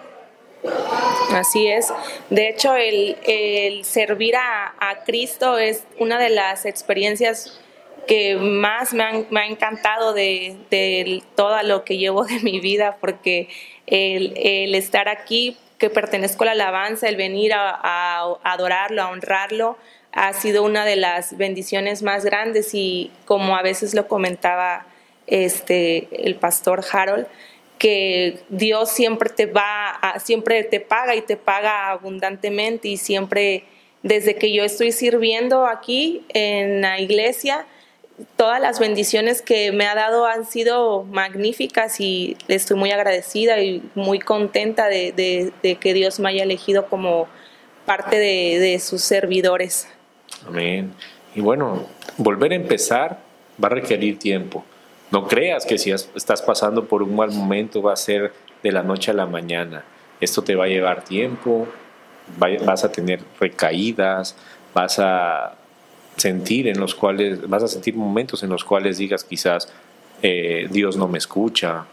Así 1.33 1.67
es. 1.67 1.93
De 2.29 2.49
hecho, 2.49 2.75
el, 2.75 3.83
servir 3.83 4.35
a, 4.35 4.73
Cristo 5.05 5.57
es 5.57 5.83
una 5.99 6.17
de 6.17 6.29
las 6.29 6.65
experiencias 6.65 7.59
que 8.07 8.35
más 8.35 8.93
me, 8.93 9.03
ha 9.03 9.45
encantado 9.45 10.13
de, 10.13 11.21
todo 11.35 11.61
lo 11.63 11.83
que 11.83 11.97
llevo 11.97 12.23
de 12.23 12.39
mi 12.39 12.59
vida, 12.59 12.97
porque 12.99 13.49
el, 13.85 14.73
estar 14.75 15.09
aquí, 15.09 15.57
que 15.77 15.89
pertenezco 15.89 16.43
a 16.43 16.47
la 16.47 16.51
alabanza, 16.53 17.09
el 17.09 17.17
venir 17.17 17.51
a, 17.53 18.21
adorarlo, 18.43 19.01
a 19.01 19.09
honrarlo, 19.09 19.77
ha 20.13 20.31
sido 20.31 20.63
una 20.63 20.85
de 20.85 20.95
las 20.95 21.35
bendiciones 21.35 22.01
más 22.01 22.23
grandes 22.23 22.73
y 22.73 23.11
como 23.25 23.57
a 23.57 23.61
veces 23.61 23.93
lo 23.93 24.07
comentaba 24.07 24.85
este, 25.27 26.07
el 26.27 26.35
pastor 26.35 26.83
Harold, 26.91 27.27
que 27.77 28.39
Dios 28.49 28.89
siempre 28.89 29.29
te 29.29 29.45
va, 29.45 29.89
a, 29.89 30.19
siempre 30.19 30.63
te 30.63 30.79
paga 30.79 31.15
y 31.15 31.21
te 31.21 31.35
paga 31.35 31.89
abundantemente 31.89 32.87
y 32.87 32.97
siempre 32.97 33.63
desde 34.01 34.35
que 34.35 34.53
yo 34.53 34.63
estoy 34.63 34.91
sirviendo 34.91 35.65
aquí 35.65 36.23
en 36.29 36.81
la 36.81 36.99
iglesia, 36.99 37.65
todas 38.37 38.61
las 38.61 38.79
bendiciones 38.79 39.41
que 39.41 39.71
me 39.71 39.87
ha 39.87 39.95
dado 39.95 40.25
han 40.25 40.45
sido 40.45 41.03
magníficas 41.03 41.99
y 41.99 42.37
estoy 42.47 42.77
muy 42.77 42.91
agradecida 42.91 43.59
y 43.61 43.83
muy 43.95 44.19
contenta 44.19 44.87
de, 44.87 45.51
que 45.79 45.93
Dios 45.93 46.19
me 46.19 46.29
haya 46.29 46.43
elegido 46.43 46.87
como 46.87 47.27
parte 47.85 48.17
de 48.17 48.79
sus 48.79 49.01
servidores. 49.01 49.87
Amén. 50.47 50.93
Y 51.33 51.41
bueno, 51.41 51.85
volver 52.17 52.53
a 52.53 52.55
empezar 52.55 53.19
va 53.61 53.67
a 53.67 53.71
requerir 53.71 54.19
tiempo. 54.19 54.63
No 55.15 55.29
creas 55.29 55.65
que 55.65 55.77
si 55.77 55.91
estás 55.91 56.41
pasando 56.41 56.89
por 56.89 57.01
un 57.01 57.15
mal 57.15 57.31
momento 57.31 57.81
va 57.81 57.93
a 57.93 57.95
ser 57.95 58.33
de 58.61 58.73
la 58.73 58.83
noche 58.83 59.11
a 59.11 59.13
la 59.13 59.25
mañana. 59.25 59.85
Esto 60.19 60.43
te 60.43 60.55
va 60.55 60.65
a 60.65 60.67
llevar 60.67 61.05
tiempo, 61.05 61.69
vas 62.37 62.83
a 62.83 62.91
tener 62.91 63.21
recaídas, 63.39 64.35
vas 64.73 64.99
a 64.99 65.55
sentir 66.17 66.67
en 66.67 66.81
los 66.81 66.95
cuales, 66.95 67.47
vas 67.47 67.63
a 67.63 67.69
sentir 67.69 67.95
momentos 67.95 68.43
en 68.43 68.49
los 68.49 68.65
cuales 68.65 68.97
digas 68.97 69.23
quizás 69.23 69.71
eh, 70.21 70.67
Dios 70.69 70.97
no 70.97 71.07
me 71.07 71.17
escucha. 71.17 71.85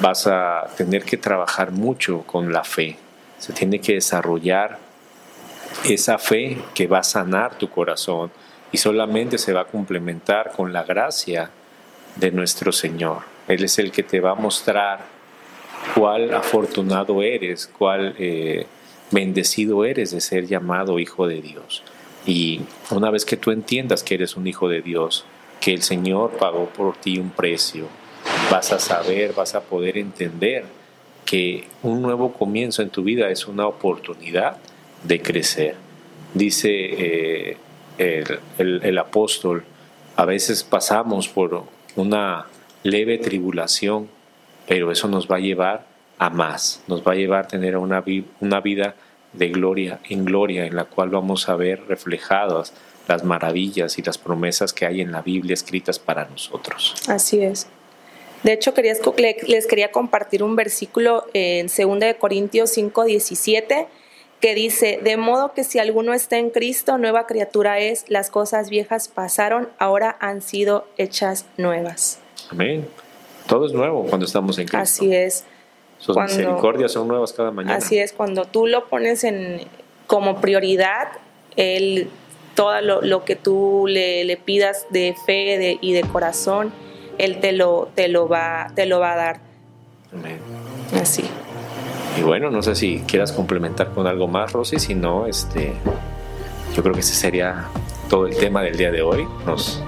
Vas 0.00 0.28
a 0.28 0.68
tener 0.76 1.02
que 1.02 1.16
trabajar 1.16 1.72
mucho 1.72 2.22
con 2.22 2.52
la 2.52 2.62
fe. 2.62 2.98
Se 3.38 3.52
tiene 3.52 3.80
que 3.80 3.94
desarrollar 3.94 4.78
esa 5.88 6.18
fe 6.18 6.56
que 6.72 6.86
va 6.86 7.00
a 7.00 7.02
sanar 7.02 7.58
tu 7.58 7.68
corazón 7.68 8.30
y 8.70 8.78
solamente 8.78 9.38
se 9.38 9.52
va 9.52 9.62
a 9.62 9.64
complementar 9.64 10.52
con 10.52 10.72
la 10.72 10.84
gracia 10.84 11.50
de 12.16 12.30
nuestro 12.30 12.72
Señor. 12.72 13.22
Él 13.48 13.64
es 13.64 13.78
el 13.78 13.90
que 13.90 14.02
te 14.02 14.20
va 14.20 14.32
a 14.32 14.34
mostrar 14.34 15.04
cuál 15.94 16.32
afortunado 16.34 17.22
eres, 17.22 17.66
cuál 17.66 18.14
eh, 18.18 18.66
bendecido 19.10 19.84
eres 19.84 20.10
de 20.12 20.20
ser 20.20 20.46
llamado 20.46 20.98
hijo 20.98 21.26
de 21.26 21.40
Dios. 21.40 21.82
Y 22.26 22.60
una 22.90 23.10
vez 23.10 23.24
que 23.24 23.36
tú 23.36 23.50
entiendas 23.50 24.02
que 24.02 24.14
eres 24.14 24.36
un 24.36 24.46
hijo 24.46 24.68
de 24.68 24.80
Dios, 24.80 25.24
que 25.60 25.72
el 25.72 25.82
Señor 25.82 26.32
pagó 26.38 26.66
por 26.66 26.96
ti 26.96 27.18
un 27.18 27.30
precio, 27.30 27.86
vas 28.50 28.72
a 28.72 28.78
saber, 28.78 29.32
vas 29.32 29.54
a 29.54 29.60
poder 29.60 29.98
entender 29.98 30.64
que 31.24 31.66
un 31.82 32.02
nuevo 32.02 32.32
comienzo 32.32 32.82
en 32.82 32.90
tu 32.90 33.02
vida 33.02 33.30
es 33.30 33.46
una 33.46 33.66
oportunidad 33.66 34.58
de 35.02 35.20
crecer. 35.20 35.76
Dice 36.34 36.68
eh, 36.68 37.56
el 37.98 38.98
apóstol, 38.98 39.64
a 40.16 40.24
veces 40.24 40.62
pasamos 40.62 41.28
por 41.28 41.64
una 41.96 42.46
leve 42.82 43.18
tribulación, 43.18 44.08
pero 44.66 44.90
eso 44.90 45.08
nos 45.08 45.30
va 45.30 45.36
a 45.36 45.40
llevar 45.40 45.86
a 46.18 46.30
más, 46.30 46.82
nos 46.86 47.06
va 47.06 47.12
a 47.12 47.14
llevar 47.14 47.44
a 47.44 47.48
tener 47.48 47.76
una, 47.76 48.04
una 48.40 48.60
vida 48.60 48.94
de 49.32 49.48
gloria 49.48 50.00
en 50.08 50.24
gloria, 50.24 50.66
en 50.66 50.76
la 50.76 50.84
cual 50.84 51.10
vamos 51.10 51.48
a 51.48 51.56
ver 51.56 51.86
reflejadas 51.86 52.72
las 53.08 53.24
maravillas 53.24 53.98
y 53.98 54.02
las 54.02 54.18
promesas 54.18 54.72
que 54.72 54.86
hay 54.86 55.00
en 55.00 55.10
la 55.10 55.22
Biblia 55.22 55.54
escritas 55.54 55.98
para 55.98 56.26
nosotros. 56.26 56.94
Así 57.08 57.42
es. 57.42 57.66
De 58.42 58.52
hecho, 58.52 58.74
les 58.76 59.66
quería 59.66 59.90
compartir 59.90 60.42
un 60.42 60.56
versículo 60.56 61.26
en 61.32 61.66
2 61.66 62.16
Corintios 62.18 62.70
5, 62.70 63.04
17 63.04 63.86
que 64.42 64.56
dice, 64.56 64.98
de 65.00 65.16
modo 65.16 65.52
que 65.52 65.62
si 65.62 65.78
alguno 65.78 66.12
está 66.12 66.36
en 66.36 66.50
Cristo, 66.50 66.98
nueva 66.98 67.28
criatura 67.28 67.78
es, 67.78 68.04
las 68.08 68.28
cosas 68.28 68.70
viejas 68.70 69.06
pasaron, 69.06 69.68
ahora 69.78 70.16
han 70.18 70.42
sido 70.42 70.84
hechas 70.98 71.46
nuevas. 71.56 72.18
Amén. 72.50 72.88
Todo 73.46 73.66
es 73.66 73.72
nuevo 73.72 74.04
cuando 74.04 74.26
estamos 74.26 74.58
en 74.58 74.64
Cristo. 74.64 74.78
Así 74.78 75.14
es. 75.14 75.44
Sus 75.98 76.16
misericordias 76.16 76.90
son 76.90 77.06
nuevas 77.06 77.32
cada 77.32 77.52
mañana. 77.52 77.76
Así 77.76 77.98
es, 77.98 78.12
cuando 78.12 78.44
tú 78.44 78.66
lo 78.66 78.88
pones 78.88 79.22
en, 79.22 79.60
como 80.08 80.40
prioridad, 80.40 81.06
él, 81.54 82.10
todo 82.56 82.80
lo, 82.80 83.24
que 83.24 83.36
tú 83.36 83.84
le, 83.86 84.36
pidas 84.44 84.86
de 84.90 85.14
fe 85.24 85.78
y 85.80 85.92
de 85.92 86.02
corazón, 86.02 86.72
Él 87.18 87.38
te 87.38 87.52
lo, 87.52 87.90
te 87.94 88.08
lo, 88.08 88.28
va, 88.28 88.72
te 88.74 88.86
lo 88.86 88.98
va 88.98 89.12
a 89.12 89.16
dar. 89.16 89.40
Amén. 90.12 90.40
Así. 91.00 91.22
Y 92.18 92.22
bueno, 92.22 92.50
no 92.50 92.62
sé 92.62 92.74
si 92.74 93.00
quieras 93.00 93.32
complementar 93.32 93.92
con 93.92 94.06
algo 94.06 94.28
más, 94.28 94.52
Rosy, 94.52 94.78
si 94.78 94.94
no, 94.94 95.26
este, 95.26 95.72
yo 96.74 96.82
creo 96.82 96.94
que 96.94 97.00
ese 97.00 97.14
sería 97.14 97.68
todo 98.10 98.26
el 98.26 98.36
tema 98.36 98.62
del 98.62 98.76
día 98.76 98.90
de 98.90 99.02
hoy. 99.02 99.26
Nos 99.46 99.82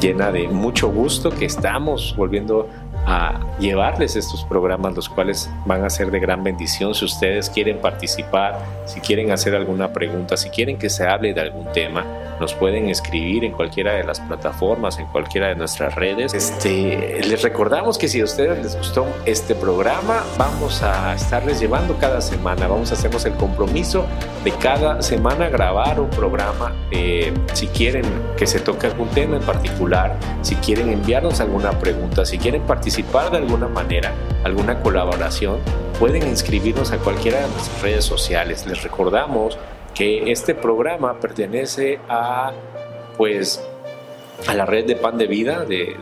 llena 0.00 0.30
de 0.30 0.46
mucho 0.48 0.88
gusto 0.88 1.30
que 1.30 1.46
estamos 1.46 2.14
volviendo 2.16 2.68
a 3.08 3.40
llevarles 3.58 4.16
estos 4.16 4.44
programas, 4.44 4.94
los 4.94 5.08
cuales 5.08 5.50
van 5.64 5.82
a 5.82 5.88
ser 5.88 6.10
de 6.10 6.20
gran 6.20 6.44
bendición. 6.44 6.94
Si 6.94 7.06
ustedes 7.06 7.48
quieren 7.48 7.78
participar, 7.78 8.58
si 8.84 9.00
quieren 9.00 9.30
hacer 9.30 9.54
alguna 9.54 9.94
pregunta, 9.94 10.36
si 10.36 10.50
quieren 10.50 10.78
que 10.78 10.90
se 10.90 11.06
hable 11.06 11.32
de 11.32 11.40
algún 11.40 11.72
tema, 11.72 12.04
nos 12.38 12.52
pueden 12.54 12.88
escribir 12.90 13.44
en 13.44 13.52
cualquiera 13.52 13.94
de 13.94 14.04
las 14.04 14.20
plataformas, 14.20 14.98
en 14.98 15.06
cualquiera 15.06 15.48
de 15.48 15.56
nuestras 15.56 15.94
redes. 15.94 16.34
Este, 16.34 17.20
les 17.26 17.42
recordamos 17.42 17.96
que 17.96 18.08
si 18.08 18.20
a 18.20 18.24
ustedes 18.24 18.62
les 18.62 18.76
gustó 18.76 19.06
este 19.24 19.54
programa, 19.54 20.22
vamos 20.36 20.82
a 20.82 21.14
estarles 21.14 21.58
llevando 21.58 21.96
cada 21.96 22.20
semana, 22.20 22.68
vamos 22.68 22.90
a 22.90 22.94
hacernos 22.94 23.24
el 23.24 23.32
compromiso 23.34 24.04
de 24.44 24.52
cada 24.52 25.00
semana 25.00 25.48
grabar 25.48 25.98
un 25.98 26.10
programa. 26.10 26.74
Eh, 26.90 27.32
si 27.54 27.66
quieren 27.68 28.04
que 28.36 28.46
se 28.46 28.60
toque 28.60 28.86
algún 28.86 29.08
tema 29.08 29.36
en 29.36 29.42
particular, 29.42 30.16
si 30.42 30.54
quieren 30.56 30.90
enviarnos 30.90 31.40
alguna 31.40 31.70
pregunta, 31.72 32.24
si 32.24 32.38
quieren 32.38 32.62
participar 32.62 32.97
de 33.02 33.36
alguna 33.36 33.68
manera, 33.68 34.12
alguna 34.42 34.80
colaboración, 34.80 35.60
pueden 36.00 36.26
inscribirnos 36.26 36.90
a 36.90 36.98
cualquiera 36.98 37.40
de 37.40 37.48
nuestras 37.48 37.80
redes 37.82 38.04
sociales. 38.04 38.66
Les 38.66 38.82
recordamos 38.82 39.56
que 39.94 40.32
este 40.32 40.54
programa 40.54 41.20
pertenece 41.20 42.00
a, 42.08 42.52
pues, 43.16 43.62
a 44.48 44.54
la 44.54 44.66
red 44.66 44.86
de 44.86 44.96
Pan 44.96 45.16
de 45.16 45.28
Vida 45.28 45.64
de, 45.64 45.96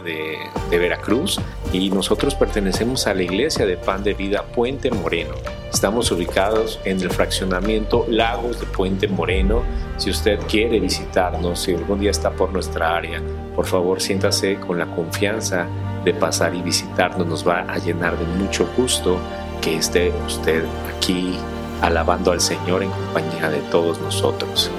Veracruz 0.71 1.39
y 1.73 1.91
nosotros 1.91 2.35
pertenecemos 2.35 3.07
a 3.07 3.15
la 3.15 3.23
iglesia 3.23 3.67
de 3.67 3.77
Pan 3.77 4.03
de 4.03 4.15
Vida 4.15 4.45
Puente 4.45 4.91
Moreno. 4.91 5.35
Estamos 5.71 6.11
ubicados 6.11 6.81
en 6.85 7.01
el 7.01 7.11
fraccionamiento 7.11 8.07
Lagos 8.09 8.61
de 8.61 8.67
Puente 8.67 9.07
Moreno. 9.07 9.63
Si 9.99 10.09
usted 10.09 10.39
quiere 10.49 10.81
visitarnos, 10.81 11.61
si 11.61 11.75
algún 11.75 12.01
día 12.01 12.11
está 12.11 12.31
por 12.31 12.53
nuestra 12.53 12.97
área, 12.97 13.21
por 13.55 13.67
favor 13.67 14.01
siéntase 14.01 14.57
con 14.57 14.79
la 14.79 14.87
confianza 14.87 15.67
de 16.07 16.15
pasar 16.15 16.55
y 16.55 16.63
visitarnos. 16.63 17.27
Nos 17.27 17.47
va 17.47 17.67
a 17.69 17.79
llenar 17.79 18.17
de 18.17 18.25
mucho 18.25 18.67
gusto 18.77 19.19
que 19.61 19.77
esté 19.77 20.13
usted 20.25 20.65
aquí 20.97 21.37
alabando 21.83 22.31
al 22.31 22.41
Señor 22.41 22.85
en 22.85 22.91
compañía 22.91 23.51
de 23.51 23.59
todos 23.73 24.01
nosotros. 24.01 24.71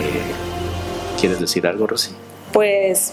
Eh, 0.00 1.20
¿Quieres 1.20 1.38
decir 1.38 1.66
algo, 1.66 1.86
Rosy? 1.86 2.12
Pues 2.52 3.12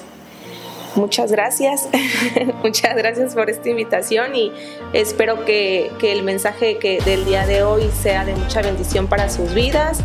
muchas 0.96 1.34
gracias, 1.34 1.90
muchas 2.64 2.96
gracias 2.96 3.36
por 3.36 3.50
esta 3.50 3.70
invitación 3.70 4.36
y 4.36 4.54
espero 4.94 5.44
que, 5.44 5.92
que 6.00 6.14
el 6.14 6.24
mensaje 6.24 6.78
que 6.78 7.02
del 7.02 7.26
día 7.26 7.46
de 7.46 7.62
hoy 7.62 7.90
sea 8.02 8.24
de 8.24 8.36
mucha 8.36 8.62
bendición 8.62 9.08
para 9.08 9.30
sus 9.30 9.54
vidas, 9.54 10.00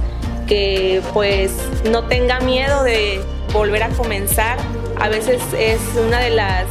que 0.48 1.00
pues 1.12 1.52
no 1.88 2.04
tenga 2.08 2.40
miedo 2.40 2.82
de 2.82 3.20
volver 3.52 3.84
a 3.84 3.90
comenzar. 3.90 4.58
A 5.00 5.08
veces 5.08 5.40
es 5.56 5.80
una 6.04 6.20
de 6.20 6.30
las 6.30 6.66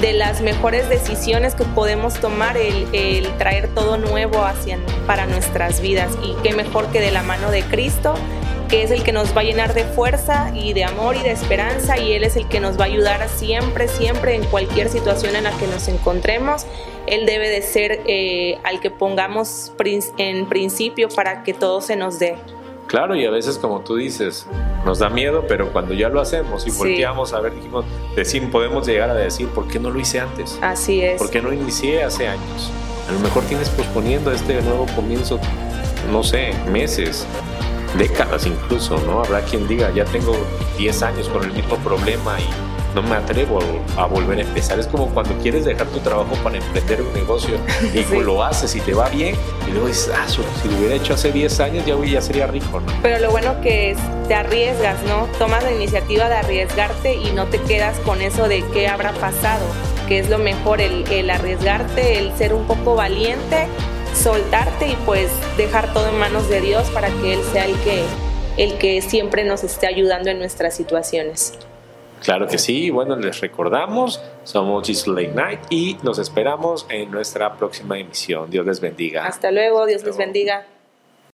de 0.00 0.12
las 0.14 0.40
mejores 0.40 0.88
decisiones 0.88 1.54
que 1.54 1.64
podemos 1.64 2.14
tomar 2.20 2.56
el, 2.56 3.26
traer 3.38 3.68
todo 3.74 3.98
nuevo 3.98 4.44
hacia, 4.44 4.78
para 5.06 5.26
nuestras 5.26 5.80
vidas 5.80 6.10
y 6.22 6.34
qué 6.42 6.54
mejor 6.54 6.86
que 6.88 7.00
de 7.00 7.10
la 7.10 7.22
mano 7.22 7.50
de 7.50 7.62
Cristo 7.62 8.14
que 8.70 8.84
es 8.84 8.92
el 8.92 9.02
que 9.02 9.10
nos 9.12 9.36
va 9.36 9.40
a 9.40 9.44
llenar 9.44 9.74
de 9.74 9.82
fuerza 9.82 10.52
y 10.54 10.74
de 10.74 10.84
amor 10.84 11.16
y 11.16 11.22
de 11.22 11.32
esperanza 11.32 11.98
y 11.98 12.12
Él 12.12 12.22
es 12.22 12.36
el 12.36 12.46
que 12.46 12.60
nos 12.60 12.78
va 12.78 12.84
a 12.84 12.86
ayudar 12.86 13.28
siempre, 13.28 13.88
siempre 13.88 14.36
en 14.36 14.44
cualquier 14.44 14.88
situación 14.88 15.34
en 15.34 15.42
la 15.42 15.50
que 15.58 15.66
nos 15.66 15.88
encontremos. 15.88 16.66
Él 17.08 17.26
debe 17.26 17.48
de 17.48 17.62
ser 17.62 18.00
eh, 18.06 18.58
al 18.62 18.78
que 18.78 18.92
pongamos 18.92 19.72
en 20.18 20.48
principio 20.48 21.08
para 21.08 21.42
que 21.42 21.52
todo 21.52 21.80
se 21.80 21.96
nos 21.96 22.20
dé. 22.20 22.36
Claro, 22.90 23.14
y 23.14 23.24
a 23.24 23.30
veces 23.30 23.56
como 23.56 23.82
tú 23.82 23.94
dices, 23.94 24.48
nos 24.84 24.98
da 24.98 25.08
miedo, 25.08 25.44
pero 25.46 25.72
cuando 25.72 25.94
ya 25.94 26.08
lo 26.08 26.20
hacemos 26.20 26.66
y 26.66 26.72
volteamos 26.72 27.32
a 27.32 27.38
ver, 27.38 27.54
dijimos, 27.54 27.84
decir, 28.16 28.50
podemos 28.50 28.84
llegar 28.84 29.08
a 29.10 29.14
decir, 29.14 29.46
¿por 29.50 29.68
qué 29.68 29.78
no 29.78 29.90
lo 29.90 30.00
hice 30.00 30.18
antes? 30.18 30.58
Así 30.60 31.00
es. 31.00 31.16
¿Por 31.16 31.30
qué 31.30 31.40
no 31.40 31.52
inicié 31.52 32.02
hace 32.02 32.26
años? 32.26 32.72
A 33.08 33.12
lo 33.12 33.20
mejor 33.20 33.44
tienes 33.44 33.68
posponiendo 33.68 34.32
este 34.32 34.60
nuevo 34.62 34.86
comienzo, 34.96 35.38
no 36.10 36.24
sé, 36.24 36.52
meses, 36.72 37.28
décadas 37.96 38.44
incluso, 38.46 38.98
¿no? 39.06 39.22
Habrá 39.22 39.42
quien 39.42 39.68
diga, 39.68 39.92
ya 39.94 40.04
tengo 40.04 40.36
10 40.76 41.02
años 41.04 41.28
con 41.28 41.44
el 41.44 41.52
mismo 41.52 41.76
problema 41.76 42.40
y 42.40 42.69
no 42.94 43.02
me 43.02 43.16
atrevo 43.16 43.58
a 43.96 44.06
volver 44.06 44.38
a 44.38 44.42
empezar. 44.42 44.78
Es 44.78 44.86
como 44.86 45.06
cuando 45.08 45.34
quieres 45.38 45.64
dejar 45.64 45.86
tu 45.88 45.98
trabajo 46.00 46.34
para 46.42 46.58
emprender 46.58 47.02
un 47.02 47.12
negocio 47.12 47.56
y 47.94 48.22
lo 48.22 48.42
haces 48.42 48.74
y 48.74 48.80
te 48.80 48.94
va 48.94 49.08
bien 49.08 49.36
y 49.66 49.70
luego 49.70 49.88
dices, 49.88 50.10
ah, 50.14 50.26
si 50.28 50.68
lo 50.68 50.78
hubiera 50.78 50.94
hecho 50.94 51.14
hace 51.14 51.32
10 51.32 51.60
años 51.60 51.86
ya, 51.86 51.96
ya 52.04 52.20
sería 52.20 52.46
rico, 52.46 52.80
¿no? 52.80 52.92
Pero 53.02 53.18
lo 53.18 53.30
bueno 53.30 53.60
que 53.60 53.92
es, 53.92 53.98
te 54.28 54.34
arriesgas, 54.34 55.02
¿no? 55.06 55.26
Tomas 55.38 55.62
la 55.62 55.72
iniciativa 55.72 56.28
de 56.28 56.36
arriesgarte 56.36 57.14
y 57.14 57.30
no 57.32 57.46
te 57.46 57.60
quedas 57.62 57.98
con 58.00 58.20
eso 58.20 58.48
de 58.48 58.64
qué 58.72 58.88
habrá 58.88 59.12
pasado, 59.12 59.64
que 60.08 60.18
es 60.18 60.28
lo 60.28 60.38
mejor, 60.38 60.80
el, 60.80 61.06
el 61.10 61.30
arriesgarte, 61.30 62.18
el 62.18 62.36
ser 62.36 62.54
un 62.54 62.66
poco 62.66 62.94
valiente, 62.94 63.66
soltarte 64.14 64.88
y 64.88 64.96
pues 65.06 65.30
dejar 65.56 65.92
todo 65.92 66.08
en 66.08 66.18
manos 66.18 66.48
de 66.48 66.60
Dios 66.60 66.88
para 66.90 67.08
que 67.08 67.34
Él 67.34 67.40
sea 67.52 67.64
el 67.64 67.76
que, 67.80 68.04
el 68.56 68.78
que 68.78 69.02
siempre 69.02 69.44
nos 69.44 69.64
esté 69.64 69.86
ayudando 69.86 70.30
en 70.30 70.38
nuestras 70.38 70.74
situaciones. 70.74 71.54
Claro 72.22 72.46
que 72.46 72.58
sí, 72.58 72.90
bueno, 72.90 73.16
les 73.16 73.40
recordamos, 73.40 74.22
somos 74.44 74.86
Jesus 74.86 75.08
Late 75.08 75.34
Night 75.34 75.60
y 75.70 75.96
nos 76.02 76.18
esperamos 76.18 76.86
en 76.88 77.10
nuestra 77.10 77.56
próxima 77.56 77.98
emisión. 77.98 78.50
Dios 78.50 78.66
les 78.66 78.80
bendiga. 78.80 79.26
Hasta 79.26 79.50
luego, 79.50 79.86
Dios 79.86 80.04
les 80.04 80.16
bendiga. 80.16 80.66